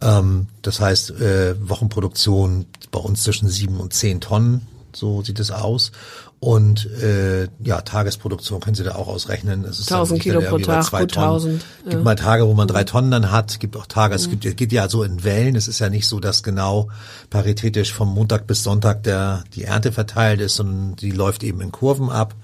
[0.00, 5.50] Ähm, das heißt, äh, Wochenproduktion bei uns zwischen sieben und zehn Tonnen, so sieht es
[5.50, 5.92] aus.
[6.40, 9.64] Und äh, ja, Tagesproduktion können Sie da auch ausrechnen.
[9.64, 11.28] Es ist dann 1000 liegt dann Kilo pro Tag, zwei gut Tonnen.
[11.28, 12.00] 1000, Gibt ja.
[12.00, 13.60] mal Tage, wo man drei Tonnen dann hat.
[13.60, 15.54] Gibt auch Tage, es gibt, es geht ja so in Wellen.
[15.54, 16.88] Es ist ja nicht so, dass genau
[17.30, 21.70] paritätisch vom Montag bis Sonntag der die Ernte verteilt ist, sondern die läuft eben in
[21.70, 22.34] Kurven ab.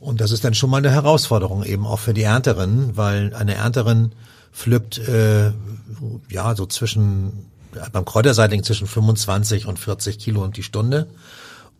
[0.00, 3.54] Und das ist dann schon mal eine Herausforderung eben auch für die Ernterin, weil eine
[3.54, 4.12] Ernterin
[4.52, 5.52] pflückt äh,
[6.28, 7.50] ja so zwischen
[7.92, 11.06] beim Kräuterseitling zwischen 25 und 40 Kilo und die Stunde.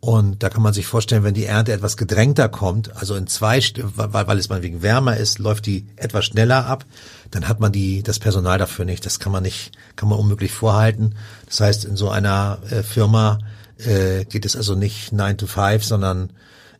[0.00, 3.60] Und da kann man sich vorstellen, wenn die Ernte etwas gedrängter kommt, also in zwei,
[3.94, 6.86] weil, weil es mal wegen wärmer ist, läuft die etwas schneller ab,
[7.30, 9.04] dann hat man die, das Personal dafür nicht.
[9.04, 11.16] Das kann man nicht, kann man unmöglich vorhalten.
[11.46, 13.40] Das heißt, in so einer äh, Firma
[13.76, 16.30] äh, geht es also nicht 9 to 5, sondern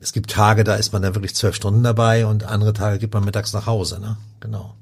[0.01, 3.13] es gibt Tage, da ist man dann wirklich zwölf Stunden dabei und andere Tage geht
[3.13, 4.17] man mittags nach Hause, ne?
[4.41, 4.75] Genau.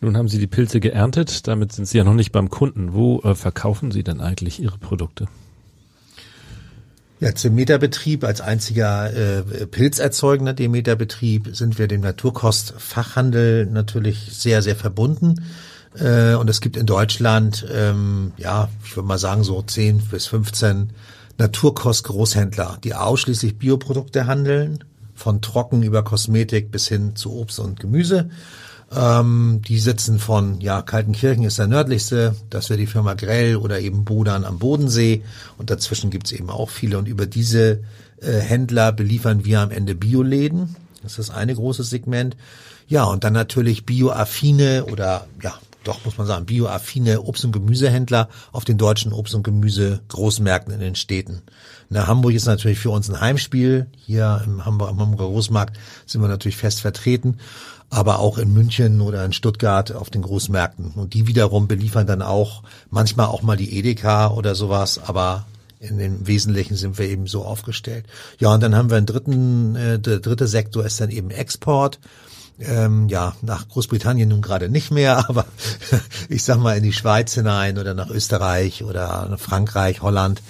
[0.00, 2.92] Nun haben Sie die Pilze geerntet, damit sind Sie ja noch nicht beim Kunden.
[2.92, 5.28] Wo äh, verkaufen Sie denn eigentlich Ihre Produkte?
[7.22, 15.36] Ja, Demeter-Betrieb als einziger äh, pilzerzeugender Demeter-Betrieb sind wir dem Naturkostfachhandel natürlich sehr, sehr verbunden.
[15.94, 20.26] Äh, und es gibt in Deutschland, ähm, ja, ich würde mal sagen so 10 bis
[20.26, 20.90] 15
[21.38, 24.82] Naturkost-Großhändler, die ausschließlich Bioprodukte handeln,
[25.14, 28.30] von Trocken über Kosmetik bis hin zu Obst und Gemüse.
[28.94, 33.80] Ähm, die sitzen von, ja, Kaltenkirchen ist der nördlichste, das wäre die Firma Grell oder
[33.80, 35.22] eben Bodan am Bodensee.
[35.58, 36.98] Und dazwischen gibt's eben auch viele.
[36.98, 37.80] Und über diese
[38.20, 40.76] äh, Händler beliefern wir am Ende Bioläden.
[41.02, 42.36] Das ist das eine große Segment.
[42.86, 48.28] Ja, und dann natürlich bioaffine oder ja, doch muss man sagen, bioaffine Obst- und Gemüsehändler
[48.52, 51.42] auf den deutschen Obst- und Gemüse-Großmärkten in den Städten.
[51.88, 53.86] Na, Hamburg ist natürlich für uns ein Heimspiel.
[53.96, 55.76] Hier im Hamburg, am Hamburger Großmarkt
[56.06, 57.38] sind wir natürlich fest vertreten
[57.92, 60.92] aber auch in München oder in Stuttgart auf den Großmärkten.
[60.94, 65.44] Und die wiederum beliefern dann auch manchmal auch mal die Edeka oder sowas, aber
[65.78, 68.06] in den Wesentlichen sind wir eben so aufgestellt.
[68.38, 72.00] Ja, und dann haben wir einen dritten, äh, der dritte Sektor ist dann eben Export.
[72.60, 75.44] Ähm, ja, nach Großbritannien nun gerade nicht mehr, aber
[76.30, 80.40] ich sag mal in die Schweiz hinein oder nach Österreich oder nach Frankreich, Holland.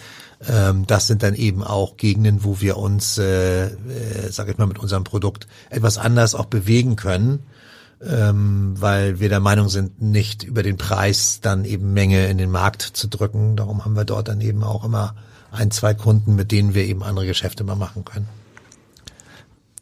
[0.49, 3.71] Ähm, das sind dann eben auch Gegenden, wo wir uns, äh, äh,
[4.31, 7.41] sag ich mal, mit unserem Produkt etwas anders auch bewegen können,
[8.05, 12.51] ähm, weil wir der Meinung sind, nicht über den Preis dann eben Menge in den
[12.51, 13.57] Markt zu drücken.
[13.57, 15.15] Darum haben wir dort dann eben auch immer
[15.53, 18.29] ein, zwei Kunden, mit denen wir eben andere Geschäfte mal machen können.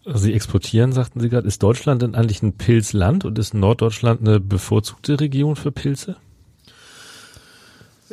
[0.05, 1.47] Sie exportieren, sagten Sie gerade.
[1.47, 6.17] Ist Deutschland denn eigentlich ein Pilzland und ist Norddeutschland eine bevorzugte Region für Pilze?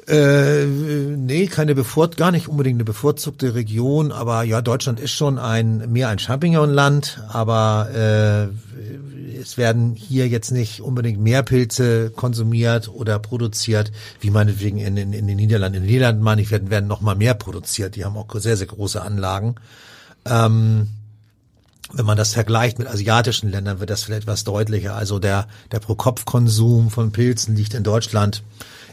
[0.05, 5.39] Äh, nee, keine bevor gar nicht unbedingt eine bevorzugte Region, aber ja, Deutschland ist schon
[5.39, 8.77] ein mehr ein Champignonland, aber äh,
[9.39, 15.13] es werden hier jetzt nicht unbedingt mehr Pilze konsumiert oder produziert, wie meinetwegen in, in,
[15.13, 15.77] in den Niederlanden.
[15.77, 17.95] In den Niederlanden meine ich, werden, werden noch mal mehr produziert.
[17.95, 19.55] Die haben auch sehr, sehr große Anlagen.
[20.25, 20.89] Ähm,
[21.93, 24.95] wenn man das vergleicht mit asiatischen Ländern, wird das vielleicht etwas deutlicher.
[24.95, 28.43] Also der, der Pro-Kopf-Konsum von Pilzen liegt in Deutschland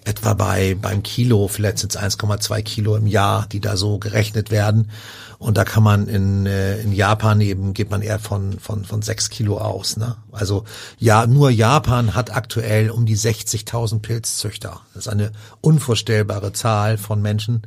[0.05, 4.51] etwa bei beim Kilo, vielleicht sind es 1,2 Kilo im Jahr, die da so gerechnet
[4.51, 4.91] werden.
[5.39, 9.03] Und da kann man in, äh, in Japan eben, geht man eher von, von, von
[9.03, 9.97] 6 Kilo aus.
[9.97, 10.17] Ne?
[10.33, 10.65] Also
[10.99, 14.81] ja, nur Japan hat aktuell um die 60.000 Pilzzüchter.
[14.95, 17.63] Das ist eine unvorstellbare Zahl von Menschen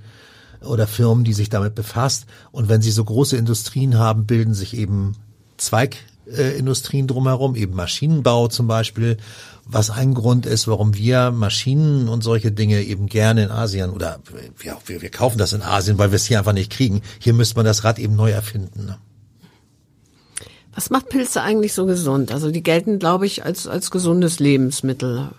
[0.61, 2.25] oder Firmen, die sich damit befasst.
[2.51, 5.15] Und wenn sie so große Industrien haben, bilden sich eben
[5.57, 9.17] Zweigindustrien drumherum, eben Maschinenbau zum Beispiel
[9.67, 14.19] was ein Grund ist, warum wir Maschinen und solche Dinge eben gerne in Asien oder
[14.63, 17.01] ja, wir, wir kaufen das in Asien, weil wir es hier einfach nicht kriegen.
[17.19, 18.85] Hier müsste man das Rad eben neu erfinden.
[18.85, 18.97] Ne?
[20.73, 22.31] Was macht Pilze eigentlich so gesund?
[22.31, 25.29] Also die gelten, glaube ich, als, als gesundes Lebensmittel.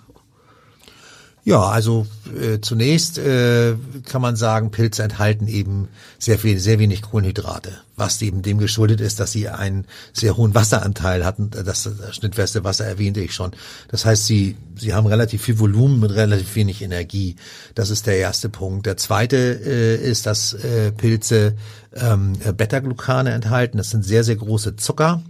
[1.45, 2.07] Ja, also
[2.39, 3.75] äh, zunächst äh,
[4.05, 9.01] kann man sagen, Pilze enthalten eben sehr viel, sehr wenig Kohlenhydrate, was eben dem geschuldet
[9.01, 11.51] ist, dass sie einen sehr hohen Wasseranteil hatten.
[11.51, 13.53] Das, schnittfeste Wasser erwähnte ich schon.
[13.89, 17.37] Das heißt, sie sie haben relativ viel Volumen mit relativ wenig Energie.
[17.75, 18.87] Das ist der erste Punkt.
[18.87, 21.55] Der zweite äh, ist, dass äh, Pilze
[21.95, 23.79] ähm, Beta-Glucane enthalten.
[23.79, 25.23] Das sind sehr sehr große Zucker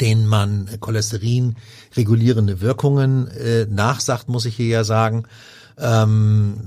[0.00, 1.56] denen man Cholesterin
[1.96, 5.24] regulierende Wirkungen äh, nachsagt, muss ich hier ja sagen.
[5.78, 6.62] Ähm,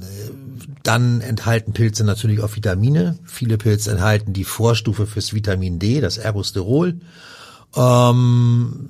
[0.83, 3.17] dann enthalten Pilze natürlich auch Vitamine.
[3.25, 6.99] Viele Pilze enthalten die Vorstufe fürs Vitamin D, das Ergosterol.
[7.75, 8.89] Ähm,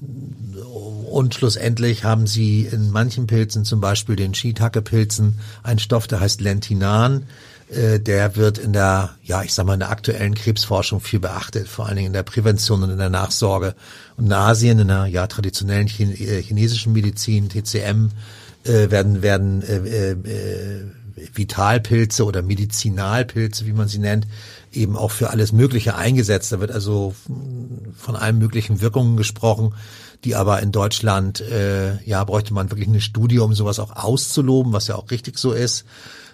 [1.10, 6.42] und schlussendlich haben sie in manchen Pilzen, zum Beispiel den Shiitake-Pilzen, einen Stoff, der heißt
[6.42, 7.26] Lentinan,
[7.70, 11.68] äh, der wird in der, ja, ich sag mal, in der aktuellen Krebsforschung viel beachtet,
[11.68, 13.76] vor allen Dingen in der Prävention und in der Nachsorge.
[14.18, 18.10] Und in Asien, in der ja traditionellen äh, chinesischen Medizin, TCM,
[18.64, 20.86] äh, werden werden äh, äh,
[21.34, 24.26] Vitalpilze oder Medizinalpilze, wie man sie nennt,
[24.72, 26.52] eben auch für alles Mögliche eingesetzt.
[26.52, 27.14] Da wird also
[27.96, 29.76] von allen möglichen Wirkungen gesprochen,
[30.24, 34.74] die aber in Deutschland, äh, ja, bräuchte man wirklich eine Studie, um sowas auch auszuloben,
[34.74, 35.86] was ja auch richtig so ist.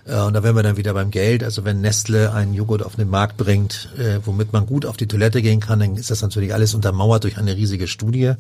[0.06, 1.44] Äh, und da wären wir dann wieder beim Geld.
[1.44, 5.08] Also wenn Nestle einen Joghurt auf den Markt bringt, äh, womit man gut auf die
[5.08, 8.34] Toilette gehen kann, dann ist das natürlich alles untermauert durch eine riesige Studie.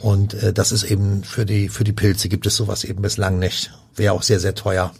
[0.00, 3.38] Und äh, das ist eben für die für die Pilze gibt es sowas eben bislang
[3.38, 3.72] nicht.
[3.94, 4.92] Wäre auch sehr sehr teuer.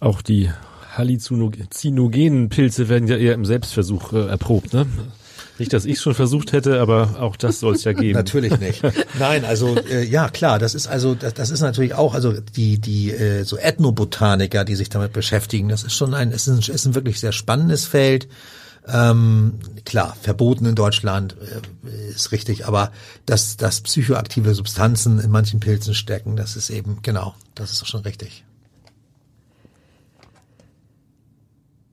[0.00, 0.50] Auch die
[0.96, 4.86] halluzinogenen Pilze werden ja eher im Selbstversuch äh, erprobt, ne?
[5.60, 8.14] Nicht, dass ich schon versucht hätte, aber auch das soll es ja geben.
[8.14, 8.82] natürlich nicht.
[9.18, 12.78] Nein, also äh, ja klar, das ist also das, das ist natürlich auch also die
[12.78, 15.68] die äh, so Ethnobotaniker, die sich damit beschäftigen.
[15.68, 18.26] Das ist schon ein ist ein, ist ein wirklich sehr spannendes Feld.
[18.88, 21.36] Ähm, klar, verboten in Deutschland
[21.86, 22.90] äh, ist richtig, aber
[23.26, 28.00] dass, dass psychoaktive Substanzen in manchen Pilzen stecken, das ist eben, genau, das ist schon
[28.00, 28.44] richtig.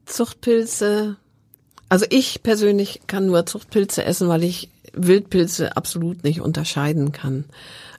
[0.05, 1.17] Zuchtpilze.
[1.89, 7.45] Also ich persönlich kann nur Zuchtpilze essen, weil ich Wildpilze absolut nicht unterscheiden kann.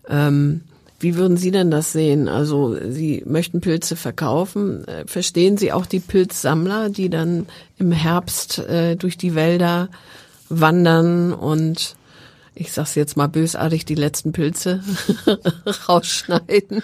[0.09, 0.63] Ähm,
[1.01, 2.29] wie würden Sie denn das sehen?
[2.29, 4.87] Also Sie möchten Pilze verkaufen.
[4.89, 7.47] Äh, verstehen Sie auch die Pilzsammler, die dann
[7.79, 9.89] im Herbst äh, durch die Wälder
[10.49, 11.95] wandern und
[12.59, 14.83] ich sag's jetzt mal bösartig, die letzten Pilze
[15.89, 16.83] rausschneiden.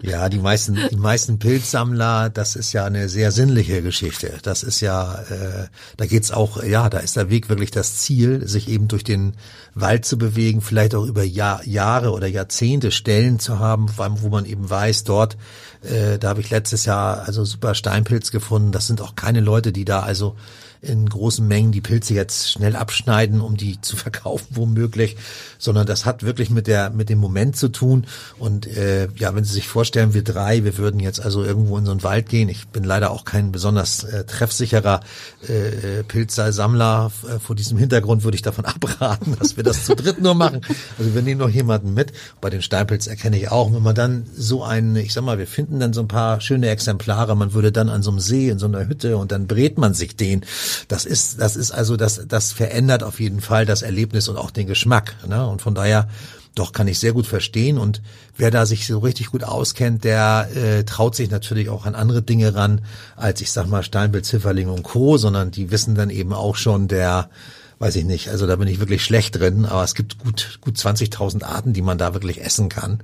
[0.00, 4.38] Ja, die meisten, die meisten Pilzsammler, das ist ja eine sehr sinnliche Geschichte.
[4.42, 8.48] Das ist ja, äh, da geht's auch, ja, da ist der Weg wirklich das Ziel,
[8.48, 9.34] sich eben durch den
[9.74, 14.46] Wald zu bewegen, vielleicht auch über Jahr, Jahre oder Jahrzehnte Stellen zu haben, wo man
[14.46, 15.36] eben weiß, dort,
[15.82, 18.72] äh, da habe ich letztes Jahr also super Steinpilz gefunden.
[18.72, 20.36] Das sind auch keine Leute, die da also
[20.82, 25.16] in großen Mengen die Pilze jetzt schnell abschneiden, um die zu verkaufen womöglich,
[25.58, 28.06] sondern das hat wirklich mit der mit dem Moment zu tun.
[28.38, 31.84] Und äh, ja, wenn Sie sich vorstellen, wir drei, wir würden jetzt also irgendwo in
[31.84, 32.48] so einen Wald gehen.
[32.48, 35.00] Ich bin leider auch kein besonders äh, treffsicherer
[35.48, 37.12] äh, äh Pilzsammler.
[37.28, 40.62] Äh, vor diesem Hintergrund würde ich davon abraten, dass wir das zu dritt nur machen.
[40.98, 42.12] Also wir nehmen noch jemanden mit.
[42.40, 45.46] Bei den Steinpilz erkenne ich auch, wenn man dann so einen, ich sag mal, wir
[45.46, 47.36] finden dann so ein paar schöne Exemplare.
[47.36, 49.94] Man würde dann an so einem See in so einer Hütte und dann brät man
[49.94, 50.44] sich den.
[50.88, 54.50] Das ist, das ist also, das, das verändert auf jeden Fall das Erlebnis und auch
[54.50, 55.14] den Geschmack.
[55.26, 55.46] Ne?
[55.46, 56.08] Und von daher,
[56.54, 57.78] doch kann ich sehr gut verstehen.
[57.78, 58.02] Und
[58.36, 62.22] wer da sich so richtig gut auskennt, der äh, traut sich natürlich auch an andere
[62.22, 62.82] Dinge ran,
[63.16, 66.88] als ich sag mal Steinbild, Zifferling und Co., sondern die wissen dann eben auch schon
[66.88, 67.30] der,
[67.78, 70.76] weiß ich nicht, also da bin ich wirklich schlecht drin, aber es gibt gut, gut
[70.76, 73.00] 20.000 Arten, die man da wirklich essen kann.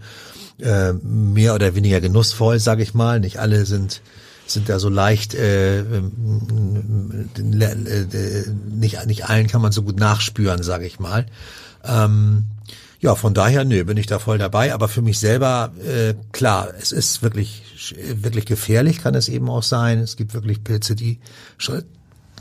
[0.61, 3.20] Äh, mehr oder weniger genussvoll, sage ich mal.
[3.20, 4.02] Nicht alle sind
[4.50, 6.02] sind da so leicht, äh, äh,
[8.70, 11.26] nicht, nicht allen kann man so gut nachspüren, sage ich mal.
[11.84, 12.44] Ähm,
[13.00, 14.74] ja, von daher, nö, bin ich da voll dabei.
[14.74, 17.62] Aber für mich selber, äh, klar, es ist wirklich,
[18.14, 20.00] wirklich gefährlich, kann es eben auch sein.
[20.00, 21.20] Es gibt wirklich Pilze, die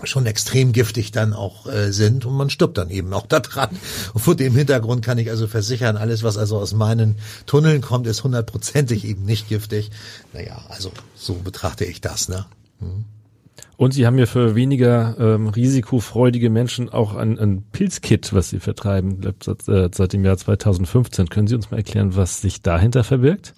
[0.04, 3.70] schon extrem giftig dann auch äh, sind und man stirbt dann eben auch da dran.
[4.14, 8.08] Und vor dem Hintergrund kann ich also versichern, alles, was also aus meinen Tunneln kommt,
[8.08, 9.92] ist hundertprozentig eben nicht giftig.
[10.34, 12.30] Naja, also so betrachte ich das.
[12.30, 12.46] Ne?
[12.80, 13.06] Hm.
[13.78, 18.60] Und Sie haben ja für weniger ähm, risikofreudige Menschen auch ein, ein Pilzkit, was Sie
[18.60, 21.30] vertreiben, seit, äh, seit dem Jahr 2015.
[21.30, 23.54] Können Sie uns mal erklären, was sich dahinter verbirgt?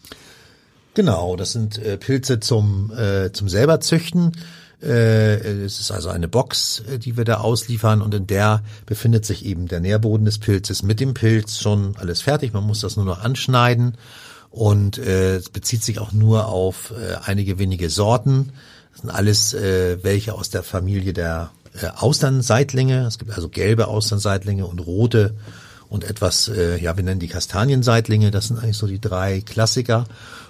[0.93, 4.34] Genau, das sind äh, Pilze zum, äh, zum selber züchten.
[4.82, 9.26] Äh, es ist also eine Box, äh, die wir da ausliefern und in der befindet
[9.26, 12.54] sich eben der Nährboden des Pilzes mit dem Pilz schon alles fertig.
[12.54, 13.98] Man muss das nur noch anschneiden
[14.52, 18.54] und äh, es bezieht sich auch nur auf äh, einige wenige Sorten.
[18.92, 23.06] Das sind alles äh, welche aus der Familie der äh, Austernseitlinge.
[23.06, 25.36] Es gibt also gelbe Austernseitlinge und rote
[25.89, 28.32] und etwas, äh, ja, wir nennen die Kastanienseitlinge.
[28.32, 30.06] Das sind eigentlich so die drei Klassiker.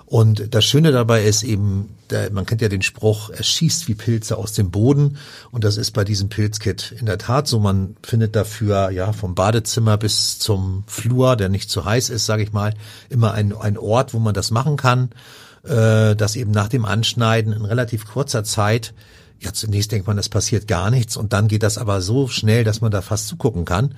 [0.09, 1.95] Und das Schöne dabei ist eben,
[2.31, 5.17] man kennt ja den Spruch, es schießt wie Pilze aus dem Boden.
[5.51, 7.59] Und das ist bei diesem Pilzkit in der Tat so.
[7.59, 12.41] Man findet dafür ja vom Badezimmer bis zum Flur, der nicht zu heiß ist, sage
[12.41, 12.73] ich mal,
[13.09, 15.11] immer ein, ein Ort, wo man das machen kann.
[15.63, 18.93] Äh, dass eben nach dem Anschneiden in relativ kurzer Zeit
[19.41, 22.63] ja, zunächst denkt man, es passiert gar nichts und dann geht das aber so schnell,
[22.63, 23.95] dass man da fast zugucken kann.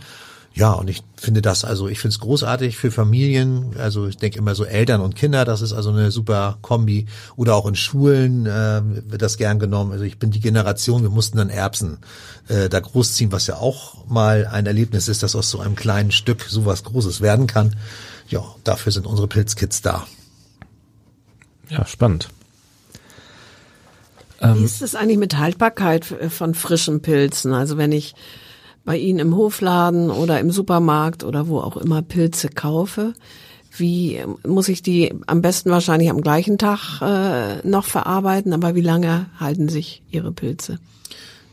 [0.53, 3.73] Ja, und ich finde das, also ich finde es großartig für Familien.
[3.77, 7.05] Also ich denke immer so Eltern und Kinder, das ist also eine super Kombi.
[7.37, 9.93] Oder auch in Schulen äh, wird das gern genommen.
[9.93, 11.99] Also ich bin die Generation, wir mussten dann Erbsen
[12.49, 16.11] äh, da großziehen, was ja auch mal ein Erlebnis ist, dass aus so einem kleinen
[16.11, 17.77] Stück sowas Großes werden kann.
[18.27, 20.05] Ja, dafür sind unsere Pilzkits da.
[21.69, 22.27] Ja, spannend.
[24.41, 27.53] Wie ist es eigentlich mit Haltbarkeit von frischen Pilzen?
[27.53, 28.15] Also wenn ich
[28.84, 33.13] bei Ihnen im Hofladen oder im Supermarkt oder wo auch immer Pilze kaufe,
[33.78, 38.82] wie muss ich die am besten wahrscheinlich am gleichen Tag äh, noch verarbeiten, aber wie
[38.82, 40.80] lange halten sich Ihre Pilze?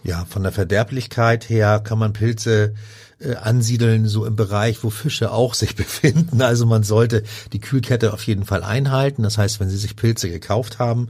[0.02, 2.74] Ja, von der Verderblichkeit her kann man Pilze
[3.20, 6.42] äh, ansiedeln, so im Bereich, wo Fische auch sich befinden.
[6.42, 7.22] Also man sollte
[7.52, 9.22] die Kühlkette auf jeden Fall einhalten.
[9.22, 11.08] Das heißt, wenn Sie sich Pilze gekauft haben,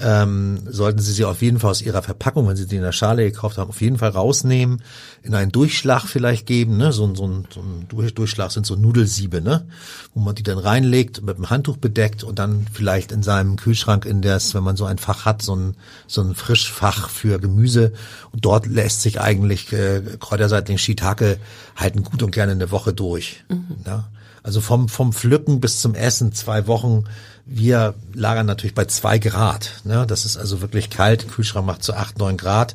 [0.00, 2.92] ähm, sollten Sie sie auf jeden Fall aus Ihrer Verpackung, wenn Sie die in der
[2.92, 4.82] Schale gekauft haben, auf jeden Fall rausnehmen,
[5.22, 6.76] in einen Durchschlag vielleicht geben.
[6.76, 6.92] Ne?
[6.92, 9.66] So, so, ein, so ein Durchschlag sind so Nudelsiebe, ne?
[10.14, 14.04] wo man die dann reinlegt, mit einem Handtuch bedeckt und dann vielleicht in seinem Kühlschrank,
[14.04, 15.74] in das, wenn man so ein Fach hat, so ein,
[16.06, 17.92] so ein Frischfach für Gemüse.
[18.30, 21.38] Und dort lässt sich eigentlich äh, Kräuterseitling Shiitake
[21.74, 23.44] halten gut und gerne eine Woche durch.
[23.48, 23.78] Mhm.
[23.84, 24.08] Ja?
[24.48, 27.04] Also vom, vom Pflücken bis zum Essen zwei Wochen
[27.44, 29.82] wir lagern natürlich bei zwei Grad.
[29.84, 30.06] Ne?
[30.06, 31.28] Das ist also wirklich kalt.
[31.28, 32.74] Kühlschrank macht so acht, neun Grad.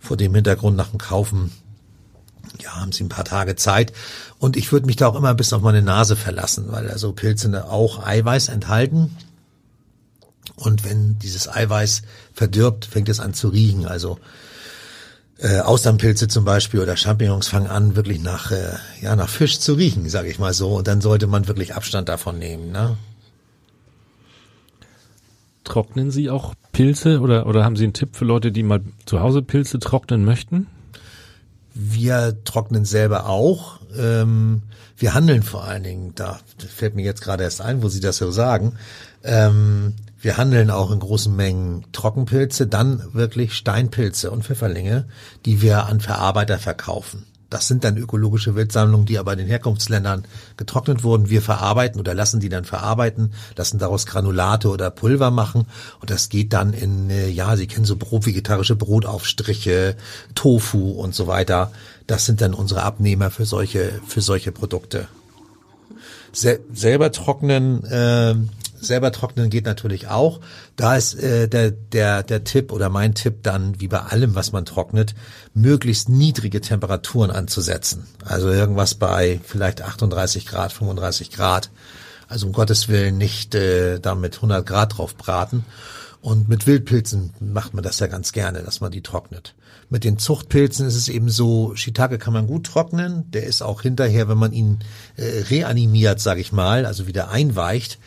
[0.00, 1.52] Vor dem Hintergrund nach dem Kaufen,
[2.60, 3.92] ja, haben Sie ein paar Tage Zeit.
[4.40, 7.12] Und ich würde mich da auch immer ein bisschen auf meine Nase verlassen, weil also
[7.12, 9.16] Pilze auch Eiweiß enthalten.
[10.56, 12.02] Und wenn dieses Eiweiß
[12.34, 13.86] verdirbt, fängt es an zu riechen.
[13.86, 14.18] Also
[15.42, 19.74] äh, Austernpilze zum Beispiel oder Champignons fangen an, wirklich nach, äh, ja, nach Fisch zu
[19.74, 20.76] riechen, sage ich mal so.
[20.76, 22.70] Und dann sollte man wirklich Abstand davon nehmen.
[22.70, 22.96] Ne?
[25.64, 29.20] Trocknen Sie auch Pilze oder, oder haben Sie einen Tipp für Leute, die mal zu
[29.20, 30.68] Hause Pilze trocknen möchten?
[31.74, 33.80] Wir trocknen selber auch.
[33.98, 34.62] Ähm,
[34.96, 38.18] wir handeln vor allen Dingen, da fällt mir jetzt gerade erst ein, wo Sie das
[38.18, 38.76] so sagen.
[39.24, 45.06] Ähm, wir handeln auch in großen Mengen Trockenpilze, dann wirklich Steinpilze und Pfifferlinge,
[45.44, 47.26] die wir an Verarbeiter verkaufen.
[47.50, 50.24] Das sind dann ökologische Wildsammlungen, die aber in den Herkunftsländern
[50.56, 51.28] getrocknet wurden.
[51.28, 55.66] Wir verarbeiten oder lassen die dann verarbeiten, lassen daraus Granulate oder Pulver machen
[56.00, 59.96] und das geht dann in, äh, ja, Sie kennen so Brot, vegetarische Brotaufstriche,
[60.34, 61.72] Tofu und so weiter.
[62.06, 65.08] Das sind dann unsere Abnehmer für solche, für solche Produkte.
[66.32, 68.34] Sel selber trocknen, äh,
[68.82, 70.40] selber trocknen geht natürlich auch.
[70.76, 74.52] Da ist äh, der, der, der Tipp oder mein Tipp dann, wie bei allem, was
[74.52, 75.14] man trocknet,
[75.54, 78.06] möglichst niedrige Temperaturen anzusetzen.
[78.24, 81.70] Also irgendwas bei vielleicht 38 Grad, 35 Grad.
[82.28, 85.64] Also um Gottes Willen nicht äh, damit 100 Grad drauf braten.
[86.20, 89.54] Und mit Wildpilzen macht man das ja ganz gerne, dass man die trocknet.
[89.90, 93.30] Mit den Zuchtpilzen ist es eben so, Shiitake kann man gut trocknen.
[93.32, 94.78] Der ist auch hinterher, wenn man ihn
[95.16, 97.98] äh, reanimiert, sage ich mal, also wieder einweicht,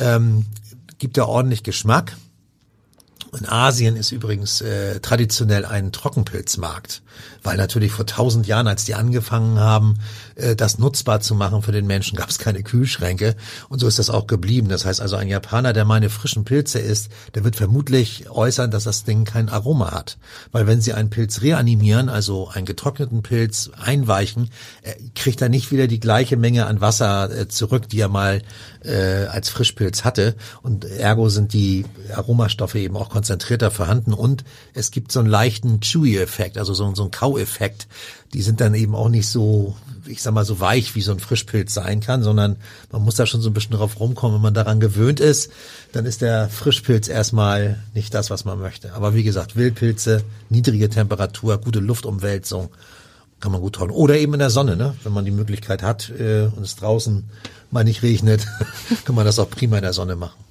[0.00, 0.46] ähm,
[0.98, 2.16] gibt er ordentlich Geschmack.
[3.36, 7.02] In Asien ist übrigens äh, traditionell ein Trockenpilzmarkt,
[7.42, 9.98] weil natürlich vor tausend Jahren, als die angefangen haben,
[10.36, 13.36] äh, das nutzbar zu machen für den Menschen, gab es keine Kühlschränke.
[13.68, 14.68] Und so ist das auch geblieben.
[14.68, 18.84] Das heißt also, ein Japaner, der meine frischen Pilze isst, der wird vermutlich äußern, dass
[18.84, 20.16] das Ding kein Aroma hat,
[20.52, 24.48] weil wenn Sie einen Pilz reanimieren, also einen getrockneten Pilz einweichen,
[24.82, 28.42] äh, kriegt er nicht wieder die gleiche Menge an Wasser äh, zurück, die er mal
[28.82, 30.34] äh, als Frischpilz hatte.
[30.62, 34.44] Und ergo sind die Aromastoffe eben auch konzentrierter vorhanden und
[34.74, 37.88] es gibt so einen leichten Chewy-Effekt, also so, so einen Kau-Effekt.
[38.32, 41.18] Die sind dann eben auch nicht so, ich sag mal, so weich, wie so ein
[41.18, 42.58] Frischpilz sein kann, sondern
[42.92, 44.36] man muss da schon so ein bisschen drauf rumkommen.
[44.36, 45.50] Wenn man daran gewöhnt ist,
[45.90, 48.92] dann ist der Frischpilz erstmal nicht das, was man möchte.
[48.92, 52.68] Aber wie gesagt, Wildpilze, niedrige Temperatur, gute Luftumwälzung,
[53.40, 53.96] kann man gut trocknen.
[53.96, 54.94] Oder eben in der Sonne, ne?
[55.02, 57.28] wenn man die Möglichkeit hat äh, und es draußen
[57.72, 58.46] mal nicht regnet,
[59.04, 60.47] kann man das auch prima in der Sonne machen.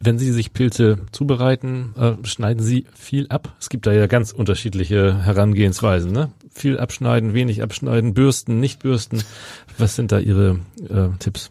[0.00, 3.54] Wenn Sie sich Pilze zubereiten, äh, schneiden Sie viel ab?
[3.60, 6.12] Es gibt da ja ganz unterschiedliche Herangehensweisen.
[6.12, 6.32] Ne?
[6.50, 9.22] Viel abschneiden, wenig abschneiden, bürsten, nicht bürsten.
[9.76, 11.50] Was sind da Ihre äh, Tipps?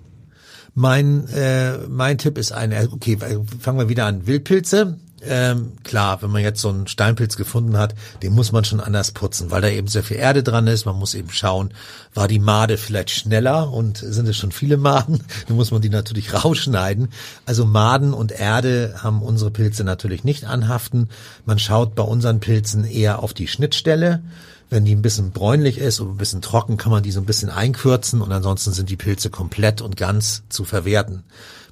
[0.74, 3.18] Mein, äh, mein Tipp ist ein, okay,
[3.59, 4.28] fangen wir wieder an.
[4.28, 8.80] Wildpilze, ähm, klar, wenn man jetzt so einen Steinpilz gefunden hat, den muss man schon
[8.80, 10.86] anders putzen, weil da eben sehr viel Erde dran ist.
[10.86, 11.72] Man muss eben schauen,
[12.13, 15.24] war die Made vielleicht schneller und sind es schon viele Maden?
[15.47, 17.09] Dann muss man die natürlich rausschneiden.
[17.45, 21.09] Also Maden und Erde haben unsere Pilze natürlich nicht anhaften.
[21.45, 24.22] Man schaut bei unseren Pilzen eher auf die Schnittstelle.
[24.70, 27.26] Wenn die ein bisschen bräunlich ist und ein bisschen trocken, kann man die so ein
[27.26, 31.24] bisschen einkürzen und ansonsten sind die Pilze komplett und ganz zu verwerten.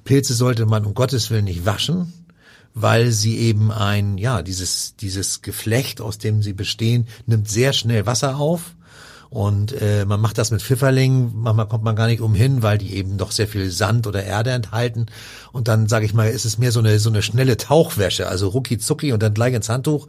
[0.04, 2.12] Pilze sollte man um Gottes Willen nicht waschen
[2.78, 8.04] weil sie eben ein, ja, dieses, dieses Geflecht, aus dem sie bestehen, nimmt sehr schnell
[8.04, 8.74] Wasser auf.
[9.30, 12.94] Und äh, man macht das mit Pfifferlingen, manchmal kommt man gar nicht umhin, weil die
[12.94, 15.06] eben doch sehr viel Sand oder Erde enthalten.
[15.52, 18.48] Und dann, sage ich mal, ist es mehr so eine, so eine schnelle Tauchwäsche, also
[18.48, 20.06] rucki zucki und dann gleich ins Handtuch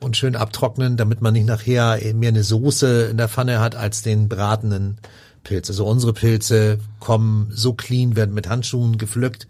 [0.00, 4.02] und schön abtrocknen, damit man nicht nachher mehr eine Soße in der Pfanne hat als
[4.02, 4.98] den bratenden
[5.44, 5.70] Pilz.
[5.70, 9.46] Also unsere Pilze kommen so clean, werden mit Handschuhen gepflückt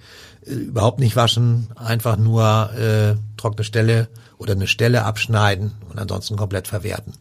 [0.49, 6.69] überhaupt nicht waschen, einfach nur äh, trockene Stelle oder eine Stelle abschneiden und ansonsten komplett
[6.69, 7.15] verwerten.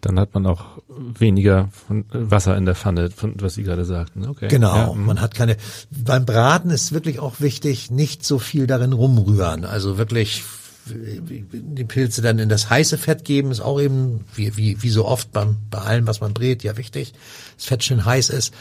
[0.00, 4.26] Dann hat man auch weniger von Wasser in der Pfanne, von was Sie gerade sagten.
[4.26, 4.48] Okay.
[4.48, 5.06] Genau, ja, mhm.
[5.06, 5.56] man hat keine.
[5.90, 9.64] Beim Braten ist wirklich auch wichtig, nicht so viel darin rumrühren.
[9.64, 10.44] Also wirklich
[10.90, 15.04] die Pilze dann in das heiße Fett geben, ist auch eben, wie, wie, wie so
[15.04, 17.12] oft beim, bei allem, was man brät, ja wichtig,
[17.56, 18.54] das Fett schön heiß ist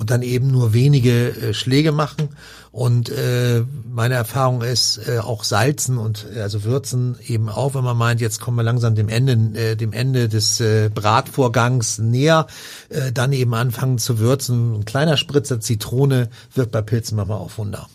[0.00, 2.30] und dann eben nur wenige äh, Schläge machen.
[2.72, 7.84] Und äh, meine Erfahrung ist äh, auch salzen und äh, also würzen eben auch, wenn
[7.84, 12.46] man meint, jetzt kommen wir langsam dem Ende, äh, dem Ende des äh, Bratvorgangs näher,
[12.88, 14.74] äh, dann eben anfangen zu würzen.
[14.74, 17.86] Ein kleiner Spritzer Zitrone wirkt bei Pilzen manchmal auch Wunder.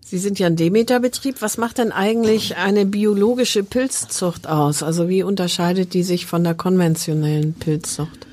[0.00, 1.36] Sie sind ja ein Demeter-Betrieb.
[1.40, 4.82] Was macht denn eigentlich eine biologische Pilzzucht aus?
[4.82, 8.26] Also wie unterscheidet die sich von der konventionellen Pilzzucht?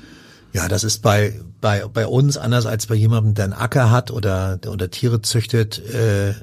[0.52, 4.10] Ja, das ist bei bei bei uns anders als bei jemandem, der einen Acker hat
[4.10, 5.78] oder oder Tiere züchtet.
[5.78, 6.34] Äh,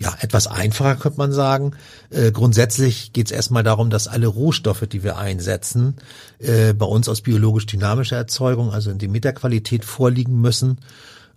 [0.00, 1.72] ja, etwas einfacher könnte man sagen.
[2.10, 5.96] Äh, grundsätzlich geht es erstmal darum, dass alle Rohstoffe, die wir einsetzen,
[6.38, 10.78] äh, bei uns aus biologisch dynamischer Erzeugung, also in Demeter-Qualität vorliegen müssen.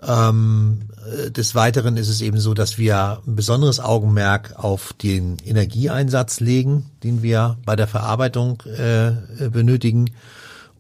[0.03, 5.37] Ähm, äh, des Weiteren ist es eben so, dass wir ein besonderes Augenmerk auf den
[5.43, 9.13] Energieeinsatz legen, den wir bei der Verarbeitung äh,
[9.49, 10.11] benötigen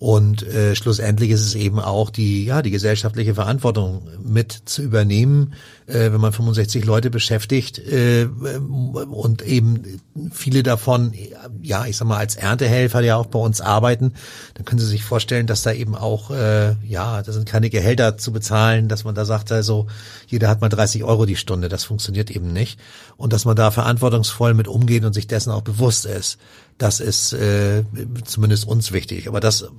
[0.01, 5.53] und äh, schlussendlich ist es eben auch die, ja, die gesellschaftliche Verantwortung mit zu übernehmen,
[5.85, 11.13] äh, wenn man 65 Leute beschäftigt äh, und eben viele davon,
[11.61, 14.13] ja, ich sag mal, als Erntehelfer ja auch bei uns arbeiten,
[14.55, 18.17] dann können Sie sich vorstellen, dass da eben auch, äh, ja, da sind keine Gehälter
[18.17, 19.85] zu bezahlen, dass man da sagt, also
[20.25, 22.79] jeder hat mal 30 Euro die Stunde, das funktioniert eben nicht.
[23.17, 26.39] Und dass man da verantwortungsvoll mit umgeht und sich dessen auch bewusst ist.
[26.81, 27.83] Das ist äh,
[28.25, 29.27] zumindest uns wichtig.
[29.27, 29.69] Aber das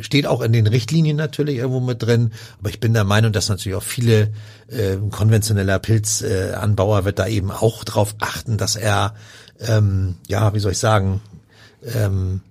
[0.00, 2.30] steht auch in den Richtlinien natürlich irgendwo mit drin.
[2.60, 4.32] Aber ich bin der Meinung, dass natürlich auch viele
[4.68, 9.16] äh, konventioneller Pilzanbauer äh, wird da eben auch drauf achten, dass er,
[9.58, 11.20] ähm, ja, wie soll ich sagen,
[11.82, 12.42] ähm,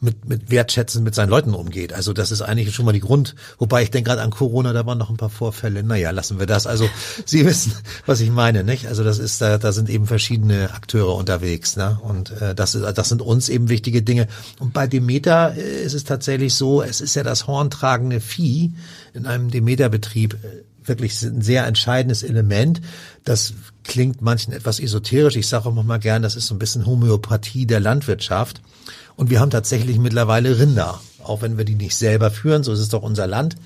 [0.00, 1.92] mit, mit Wertschätzen mit seinen Leuten umgeht.
[1.92, 3.34] Also das ist eigentlich schon mal die Grund.
[3.58, 5.82] Wobei ich denke gerade an Corona, da waren noch ein paar Vorfälle.
[5.82, 6.66] Naja, lassen wir das.
[6.66, 6.88] Also
[7.26, 7.72] Sie wissen,
[8.06, 8.86] was ich meine, nicht?
[8.86, 11.98] Also das ist da, da sind eben verschiedene Akteure unterwegs, ne?
[12.02, 14.26] Und äh, das ist, das sind uns eben wichtige Dinge.
[14.58, 18.72] Und bei Demeter äh, ist es tatsächlich so, es ist ja das horntragende Vieh
[19.12, 22.80] in einem Demeter-Betrieb äh, wirklich ein sehr entscheidendes Element.
[23.24, 23.54] Das
[23.84, 25.36] klingt manchen etwas esoterisch.
[25.36, 28.60] Ich sage auch mal gern, das ist so ein bisschen Homöopathie der Landwirtschaft.
[29.16, 32.78] Und wir haben tatsächlich mittlerweile Rinder, auch wenn wir die nicht selber führen, so ist
[32.78, 33.56] es doch unser Land.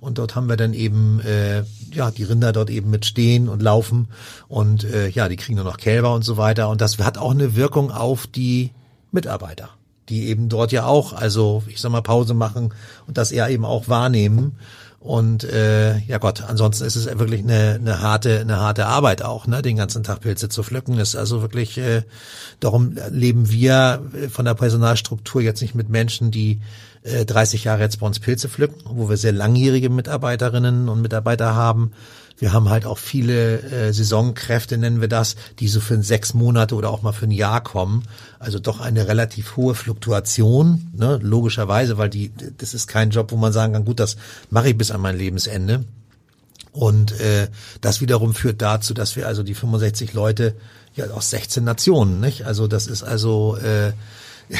[0.00, 1.62] Und dort haben wir dann eben äh,
[1.92, 4.08] ja die Rinder dort eben mit stehen und laufen
[4.48, 6.68] und äh, ja, die kriegen nur noch Kälber und so weiter.
[6.70, 8.72] Und das hat auch eine Wirkung auf die
[9.12, 9.68] Mitarbeiter,
[10.08, 12.74] die eben dort ja auch, also ich sag mal Pause machen
[13.06, 14.56] und das eher eben auch wahrnehmen
[15.02, 19.48] und äh, ja Gott, ansonsten ist es wirklich eine, eine harte, eine harte Arbeit auch,
[19.48, 20.96] ne, den ganzen Tag Pilze zu pflücken.
[20.98, 22.02] Ist also wirklich, äh,
[22.60, 24.00] darum leben wir
[24.30, 26.60] von der Personalstruktur jetzt nicht mit Menschen, die
[27.02, 31.56] äh, 30 Jahre jetzt bei uns Pilze pflücken, wo wir sehr langjährige Mitarbeiterinnen und Mitarbeiter
[31.56, 31.92] haben,
[32.38, 36.74] wir haben halt auch viele äh, Saisonkräfte, nennen wir das, die so für sechs Monate
[36.74, 38.04] oder auch mal für ein Jahr kommen.
[38.38, 41.18] Also doch eine relativ hohe Fluktuation, ne?
[41.22, 44.16] logischerweise, weil die, das ist kein Job, wo man sagen kann, gut, das
[44.50, 45.84] mache ich bis an mein Lebensende.
[46.72, 47.48] Und äh,
[47.82, 50.56] das wiederum führt dazu, dass wir also die 65 Leute
[50.94, 52.46] ja aus 16 Nationen, nicht?
[52.46, 53.92] Also das ist also äh,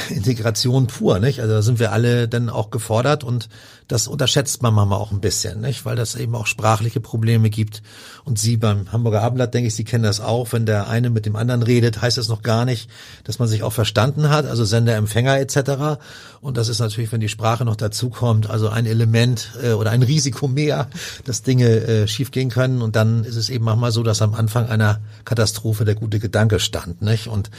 [0.11, 1.41] Integration pur, nicht?
[1.41, 3.49] Also da sind wir alle dann auch gefordert und
[3.93, 5.84] das unterschätzt man manchmal auch ein bisschen, nicht?
[5.84, 7.82] Weil das eben auch sprachliche Probleme gibt.
[8.24, 10.53] Und Sie beim Hamburger Abendblatt, denke ich, Sie kennen das auch.
[10.53, 12.88] Wenn der eine mit dem anderen redet, heißt das noch gar nicht,
[13.24, 16.01] dass man sich auch verstanden hat, also Sender, Empfänger etc.
[16.40, 20.03] Und das ist natürlich, wenn die Sprache noch dazukommt, also ein Element äh, oder ein
[20.03, 20.88] Risiko mehr,
[21.24, 22.80] dass Dinge äh, schiefgehen können.
[22.80, 26.61] Und dann ist es eben manchmal so, dass am Anfang einer Katastrophe der gute Gedanke
[26.61, 27.26] stand, nicht?
[27.26, 27.51] Und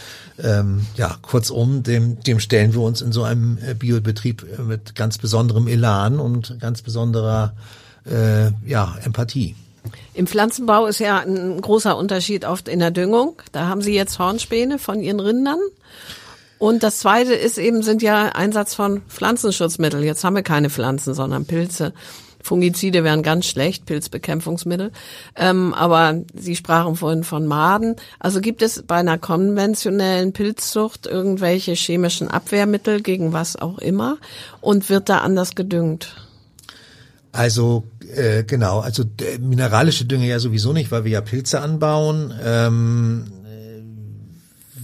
[0.42, 4.96] ähm, ja, kurzum, dem, dem stellen wir uns in so einem äh, Biobetrieb äh, mit
[4.96, 7.54] ganz besonderem Elan und ganz besonderer
[8.06, 9.56] äh, ja, Empathie.
[10.14, 13.42] Im Pflanzenbau ist ja ein großer Unterschied oft in der Düngung.
[13.52, 15.60] Da haben Sie jetzt Hornspäne von Ihren Rindern.
[16.60, 20.04] Und das zweite ist eben, sind ja Einsatz von Pflanzenschutzmitteln.
[20.04, 21.94] Jetzt haben wir keine Pflanzen, sondern Pilze.
[22.44, 24.92] Fungizide wären ganz schlecht, Pilzbekämpfungsmittel.
[25.36, 27.96] Ähm, aber Sie sprachen vorhin von Maden.
[28.20, 34.18] Also gibt es bei einer konventionellen Pilzzucht irgendwelche chemischen Abwehrmittel gegen was auch immer?
[34.60, 36.16] Und wird da anders gedüngt?
[37.32, 37.86] Also
[38.16, 39.04] äh, genau, also
[39.40, 42.34] mineralische Dünge ja sowieso nicht, weil wir ja Pilze anbauen.
[42.44, 43.26] Ähm,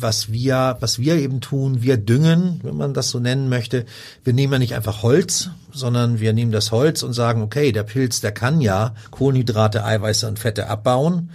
[0.02, 3.86] was wir, was wir eben tun, wir düngen, wenn man das so nennen möchte.
[4.24, 7.84] Wir nehmen ja nicht einfach Holz, sondern wir nehmen das Holz und sagen, okay, der
[7.84, 11.30] Pilz, der kann ja Kohlenhydrate, Eiweiße und Fette abbauen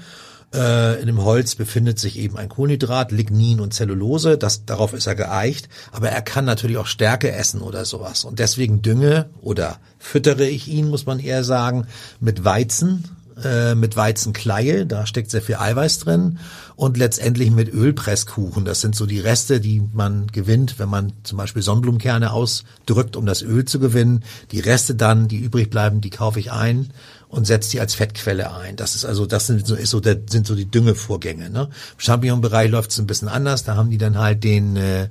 [0.54, 4.38] äh, in dem Holz befindet sich eben ein Kohlenhydrat, Lignin und Zellulose.
[4.38, 5.68] Das, darauf ist er geeicht.
[5.92, 8.24] Aber er kann natürlich auch Stärke essen oder sowas.
[8.24, 11.86] Und deswegen dünge oder füttere ich ihn, muss man eher sagen,
[12.20, 16.38] mit Weizen äh, mit Weizenkleie, da steckt sehr viel Eiweiß drin
[16.76, 18.64] und letztendlich mit Ölpresskuchen.
[18.64, 23.26] Das sind so die Reste, die man gewinnt, wenn man zum Beispiel Sonnenblumenkerne ausdrückt, um
[23.26, 24.24] das Öl zu gewinnen.
[24.52, 26.90] Die Reste dann, die übrig bleiben, die kaufe ich ein
[27.28, 28.76] und setze die als Fettquelle ein.
[28.76, 31.50] Das ist also, das sind so, ist so, der, sind so die Düngevorgänge.
[31.50, 31.62] Ne?
[31.62, 33.64] Im Champignon-Bereich läuft es ein bisschen anders.
[33.64, 35.08] Da haben die dann halt den äh,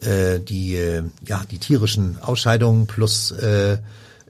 [0.00, 3.78] äh, die äh, ja die tierischen Ausscheidungen plus äh,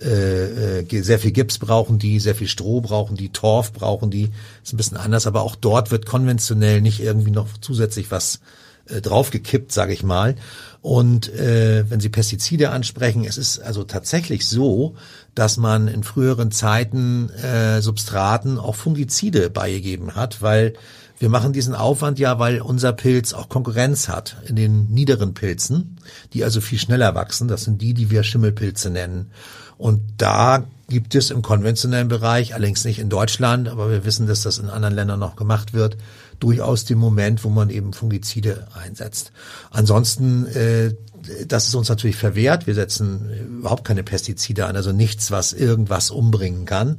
[0.01, 4.31] äh, äh, sehr viel Gips brauchen die, sehr viel Stroh brauchen die, Torf brauchen die.
[4.63, 8.41] Ist ein bisschen anders, aber auch dort wird konventionell nicht irgendwie noch zusätzlich was
[8.89, 10.37] äh, draufgekippt, sage ich mal.
[10.83, 14.97] Und äh, wenn Sie Pestizide ansprechen, es ist also tatsächlich so,
[15.35, 20.75] dass man in früheren Zeiten äh, Substraten auch Fungizide beigegeben hat, weil
[21.19, 25.97] wir machen diesen Aufwand ja, weil unser Pilz auch Konkurrenz hat in den niederen Pilzen,
[26.35, 27.49] die also viel schneller wachsen.
[27.49, 29.31] Das sind die, die wir Schimmelpilze nennen.
[29.77, 34.43] Und da gibt es im konventionellen Bereich, allerdings nicht in Deutschland, aber wir wissen, dass
[34.43, 35.97] das in anderen Ländern noch gemacht wird,
[36.41, 39.33] durchaus den Moment, wo man eben Fungizide einsetzt.
[39.71, 40.95] Ansonsten, äh,
[41.47, 42.67] das ist uns natürlich verwehrt.
[42.67, 46.99] Wir setzen überhaupt keine Pestizide an, also nichts, was irgendwas umbringen kann.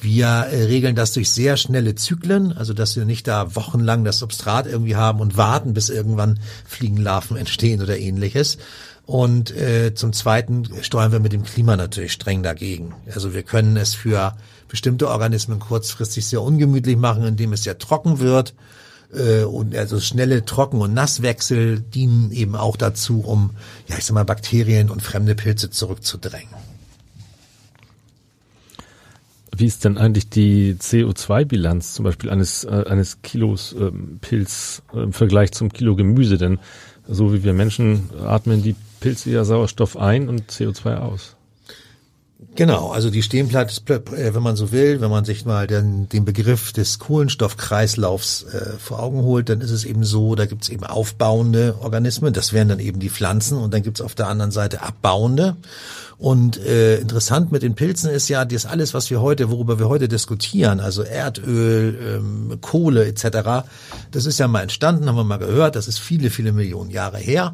[0.00, 4.18] Wir äh, regeln das durch sehr schnelle Zyklen, also dass wir nicht da wochenlang das
[4.18, 8.58] Substrat irgendwie haben und warten, bis irgendwann Fliegenlarven entstehen oder ähnliches,
[9.06, 12.92] und äh, zum Zweiten steuern wir mit dem Klima natürlich streng dagegen.
[13.14, 14.36] Also wir können es für
[14.68, 18.52] bestimmte Organismen kurzfristig sehr ungemütlich machen, indem es sehr trocken wird.
[19.14, 23.50] Äh, und also schnelle Trocken- und Nasswechsel dienen eben auch dazu, um,
[23.86, 26.54] ja ich sag mal, Bakterien und fremde Pilze zurückzudrängen.
[29.56, 35.04] Wie ist denn eigentlich die CO2-Bilanz zum Beispiel eines, äh, eines Kilos ähm, Pilz äh,
[35.04, 36.36] im Vergleich zum Kilo Gemüse?
[36.38, 36.58] Denn
[37.08, 38.74] so wie wir Menschen atmen die
[39.06, 41.36] Pilze ja Sauerstoff ein und CO2 aus.
[42.56, 46.24] Genau, also die Stehplatte, äh, wenn man so will, wenn man sich mal den, den
[46.24, 50.70] Begriff des Kohlenstoffkreislaufs äh, vor Augen holt, dann ist es eben so, da gibt es
[50.70, 54.26] eben aufbauende Organismen, das wären dann eben die Pflanzen und dann gibt es auf der
[54.26, 55.56] anderen Seite abbauende.
[56.18, 59.88] Und äh, interessant mit den Pilzen ist ja, das alles, was wir heute, worüber wir
[59.88, 63.66] heute diskutieren, also Erdöl, ähm, Kohle etc.,
[64.12, 67.18] das ist ja mal entstanden, haben wir mal gehört, das ist viele, viele Millionen Jahre
[67.18, 67.52] her.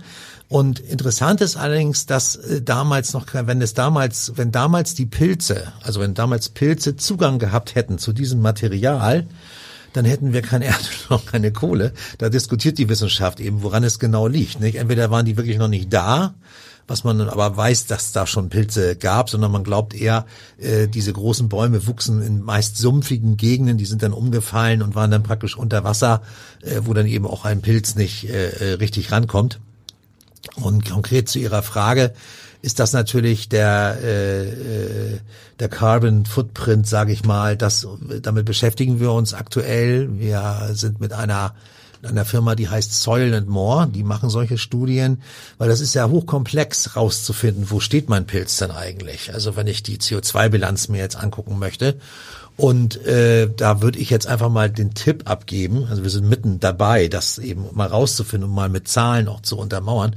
[0.52, 5.72] Und interessant ist allerdings, dass äh, damals noch, wenn es damals, wenn damals die Pilze,
[5.82, 9.26] also wenn damals Pilze Zugang gehabt hätten zu diesem Material,
[9.94, 11.94] dann hätten wir kein Erdöl noch keine Kohle.
[12.18, 14.60] Da diskutiert die Wissenschaft eben, woran es genau liegt.
[14.60, 14.74] Nicht?
[14.74, 16.34] Entweder waren die wirklich noch nicht da,
[16.86, 20.26] was man aber weiß, dass da schon Pilze gab, sondern man glaubt eher,
[20.58, 25.10] äh, diese großen Bäume wuchsen in meist sumpfigen Gegenden, die sind dann umgefallen und waren
[25.10, 26.20] dann praktisch unter Wasser,
[26.60, 29.58] äh, wo dann eben auch ein Pilz nicht äh, äh richtig rankommt.
[30.56, 32.12] Und konkret zu Ihrer Frage
[32.62, 35.18] ist das natürlich der äh, äh,
[35.58, 37.56] der Carbon Footprint, sage ich mal.
[37.56, 37.86] Das
[38.22, 40.18] damit beschäftigen wir uns aktuell.
[40.18, 41.54] Wir sind mit einer
[42.02, 45.22] einer Firma, die heißt Soil and More, die machen solche Studien,
[45.58, 49.32] weil das ist ja hochkomplex rauszufinden, wo steht mein Pilz denn eigentlich?
[49.32, 51.96] Also wenn ich die CO2-Bilanz mir jetzt angucken möchte.
[52.56, 56.60] Und äh, da würde ich jetzt einfach mal den Tipp abgeben, also wir sind mitten
[56.60, 60.16] dabei, das eben mal rauszufinden und mal mit Zahlen auch zu untermauern.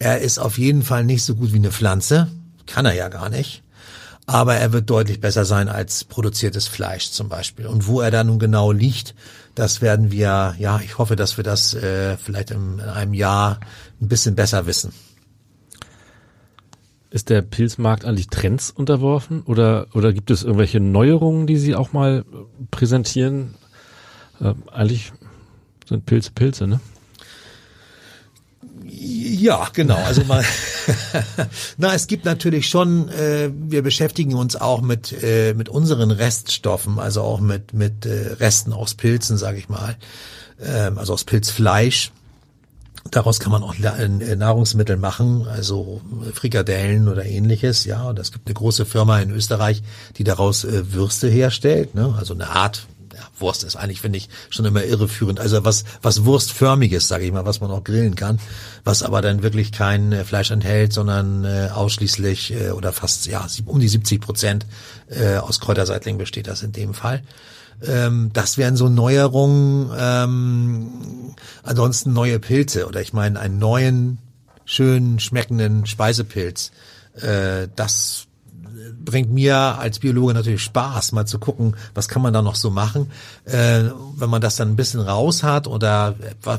[0.00, 2.26] Er ist auf jeden Fall nicht so gut wie eine Pflanze,
[2.66, 3.62] kann er ja gar nicht
[4.26, 7.66] aber er wird deutlich besser sein als produziertes Fleisch zum Beispiel.
[7.66, 9.14] Und wo er da nun genau liegt,
[9.54, 13.60] das werden wir, ja, ich hoffe, dass wir das äh, vielleicht in, in einem Jahr
[14.00, 14.92] ein bisschen besser wissen.
[17.10, 21.92] Ist der Pilzmarkt eigentlich Trends unterworfen oder, oder gibt es irgendwelche Neuerungen, die Sie auch
[21.92, 22.24] mal
[22.72, 23.54] präsentieren?
[24.40, 25.12] Äh, eigentlich
[25.88, 26.80] sind Pilze Pilze, ne?
[29.08, 29.96] Ja, genau.
[29.96, 30.44] Also mal,
[31.76, 33.08] na, es gibt natürlich schon.
[33.08, 38.32] Äh, wir beschäftigen uns auch mit äh, mit unseren Reststoffen, also auch mit mit äh,
[38.40, 39.96] Resten aus Pilzen, sage ich mal,
[40.60, 42.10] ähm, also aus Pilzfleisch.
[43.12, 46.00] Daraus kann man auch äh, Nahrungsmittel machen, also
[46.32, 47.84] Frikadellen oder ähnliches.
[47.84, 49.84] Ja, und es gibt eine große Firma in Österreich,
[50.16, 52.12] die daraus äh, Würste herstellt, ne?
[52.18, 52.88] also eine Art
[53.38, 55.40] Wurst ist eigentlich, finde ich, schon immer irreführend.
[55.40, 58.38] Also was, was Wurstförmiges, sage ich mal, was man auch grillen kann,
[58.84, 63.46] was aber dann wirklich kein äh, Fleisch enthält, sondern äh, ausschließlich äh, oder fast ja
[63.66, 64.66] um die 70 Prozent
[65.08, 67.22] äh, aus Kräuterseitlingen besteht das in dem Fall.
[67.82, 69.90] Ähm, das wären so Neuerungen.
[69.98, 74.18] Ähm, ansonsten neue Pilze oder ich meine einen neuen,
[74.64, 76.72] schönen, schmeckenden Speisepilz.
[77.20, 78.25] Äh, das
[79.06, 82.70] bringt mir als Biologe natürlich Spaß, mal zu gucken, was kann man da noch so
[82.70, 83.10] machen.
[83.46, 83.84] Äh,
[84.16, 86.58] wenn man das dann ein bisschen raus hat oder äh,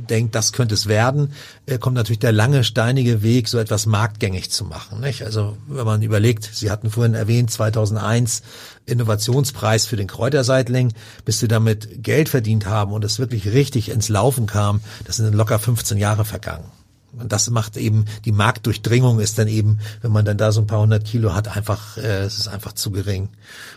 [0.00, 1.32] denkt, das könnte es werden,
[1.64, 5.00] äh, kommt natürlich der lange, steinige Weg, so etwas marktgängig zu machen.
[5.00, 5.22] Nicht?
[5.22, 8.42] Also wenn man überlegt, Sie hatten vorhin erwähnt, 2001
[8.84, 10.92] Innovationspreis für den Kräuterseitling,
[11.24, 15.34] bis sie damit Geld verdient haben und es wirklich richtig ins Laufen kam, das sind
[15.34, 16.75] locker 15 Jahre vergangen.
[17.18, 20.66] Und das macht eben, die Marktdurchdringung ist dann eben, wenn man dann da so ein
[20.66, 23.28] paar hundert Kilo hat, einfach, äh, es ist einfach zu gering.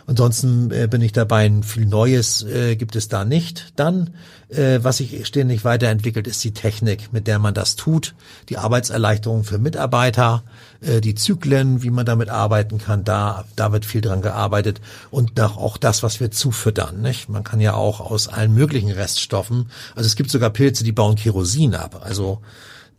[0.06, 3.72] Ansonsten äh, bin ich dabei, viel Neues äh, gibt es da nicht.
[3.76, 4.10] Dann,
[4.48, 8.14] äh, was sich ständig weiterentwickelt, ist die Technik, mit der man das tut,
[8.48, 10.42] die Arbeitserleichterung für Mitarbeiter,
[10.80, 14.80] äh, die Zyklen, wie man damit arbeiten kann, da, da wird viel dran gearbeitet
[15.10, 17.00] und auch das, was wir zufüttern.
[17.00, 17.28] Nicht?
[17.28, 21.16] Man kann ja auch aus allen möglichen Reststoffen, also es gibt sogar Pilze, die bauen
[21.16, 22.02] Kerosin ab.
[22.04, 22.40] Also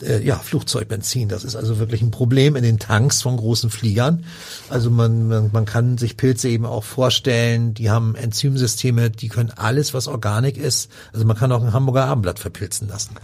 [0.04, 1.30] äh, ja, Flugzeugbenzin.
[1.30, 4.26] Das ist also wirklich ein Problem in den Tanks von großen Fliegern.
[4.70, 9.52] Also man, man, man kann sich Pilze eben auch vorstellen, die haben Enzymsysteme, die können
[9.56, 10.92] alles, was Organik ist.
[11.14, 13.16] Also man kann auch ein Hamburger Abendblatt verpilzen lassen.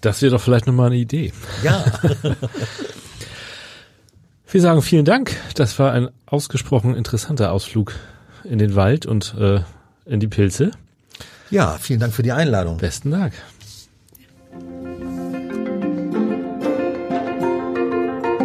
[0.00, 1.32] Das wäre doch vielleicht nochmal eine Idee.
[1.62, 1.84] Ja.
[4.50, 5.36] Wir sagen vielen Dank.
[5.56, 7.94] Das war ein ausgesprochen interessanter Ausflug
[8.44, 9.60] in den Wald und äh,
[10.06, 10.70] in die Pilze.
[11.50, 12.78] Ja, vielen Dank für die Einladung.
[12.78, 13.34] Besten Dank.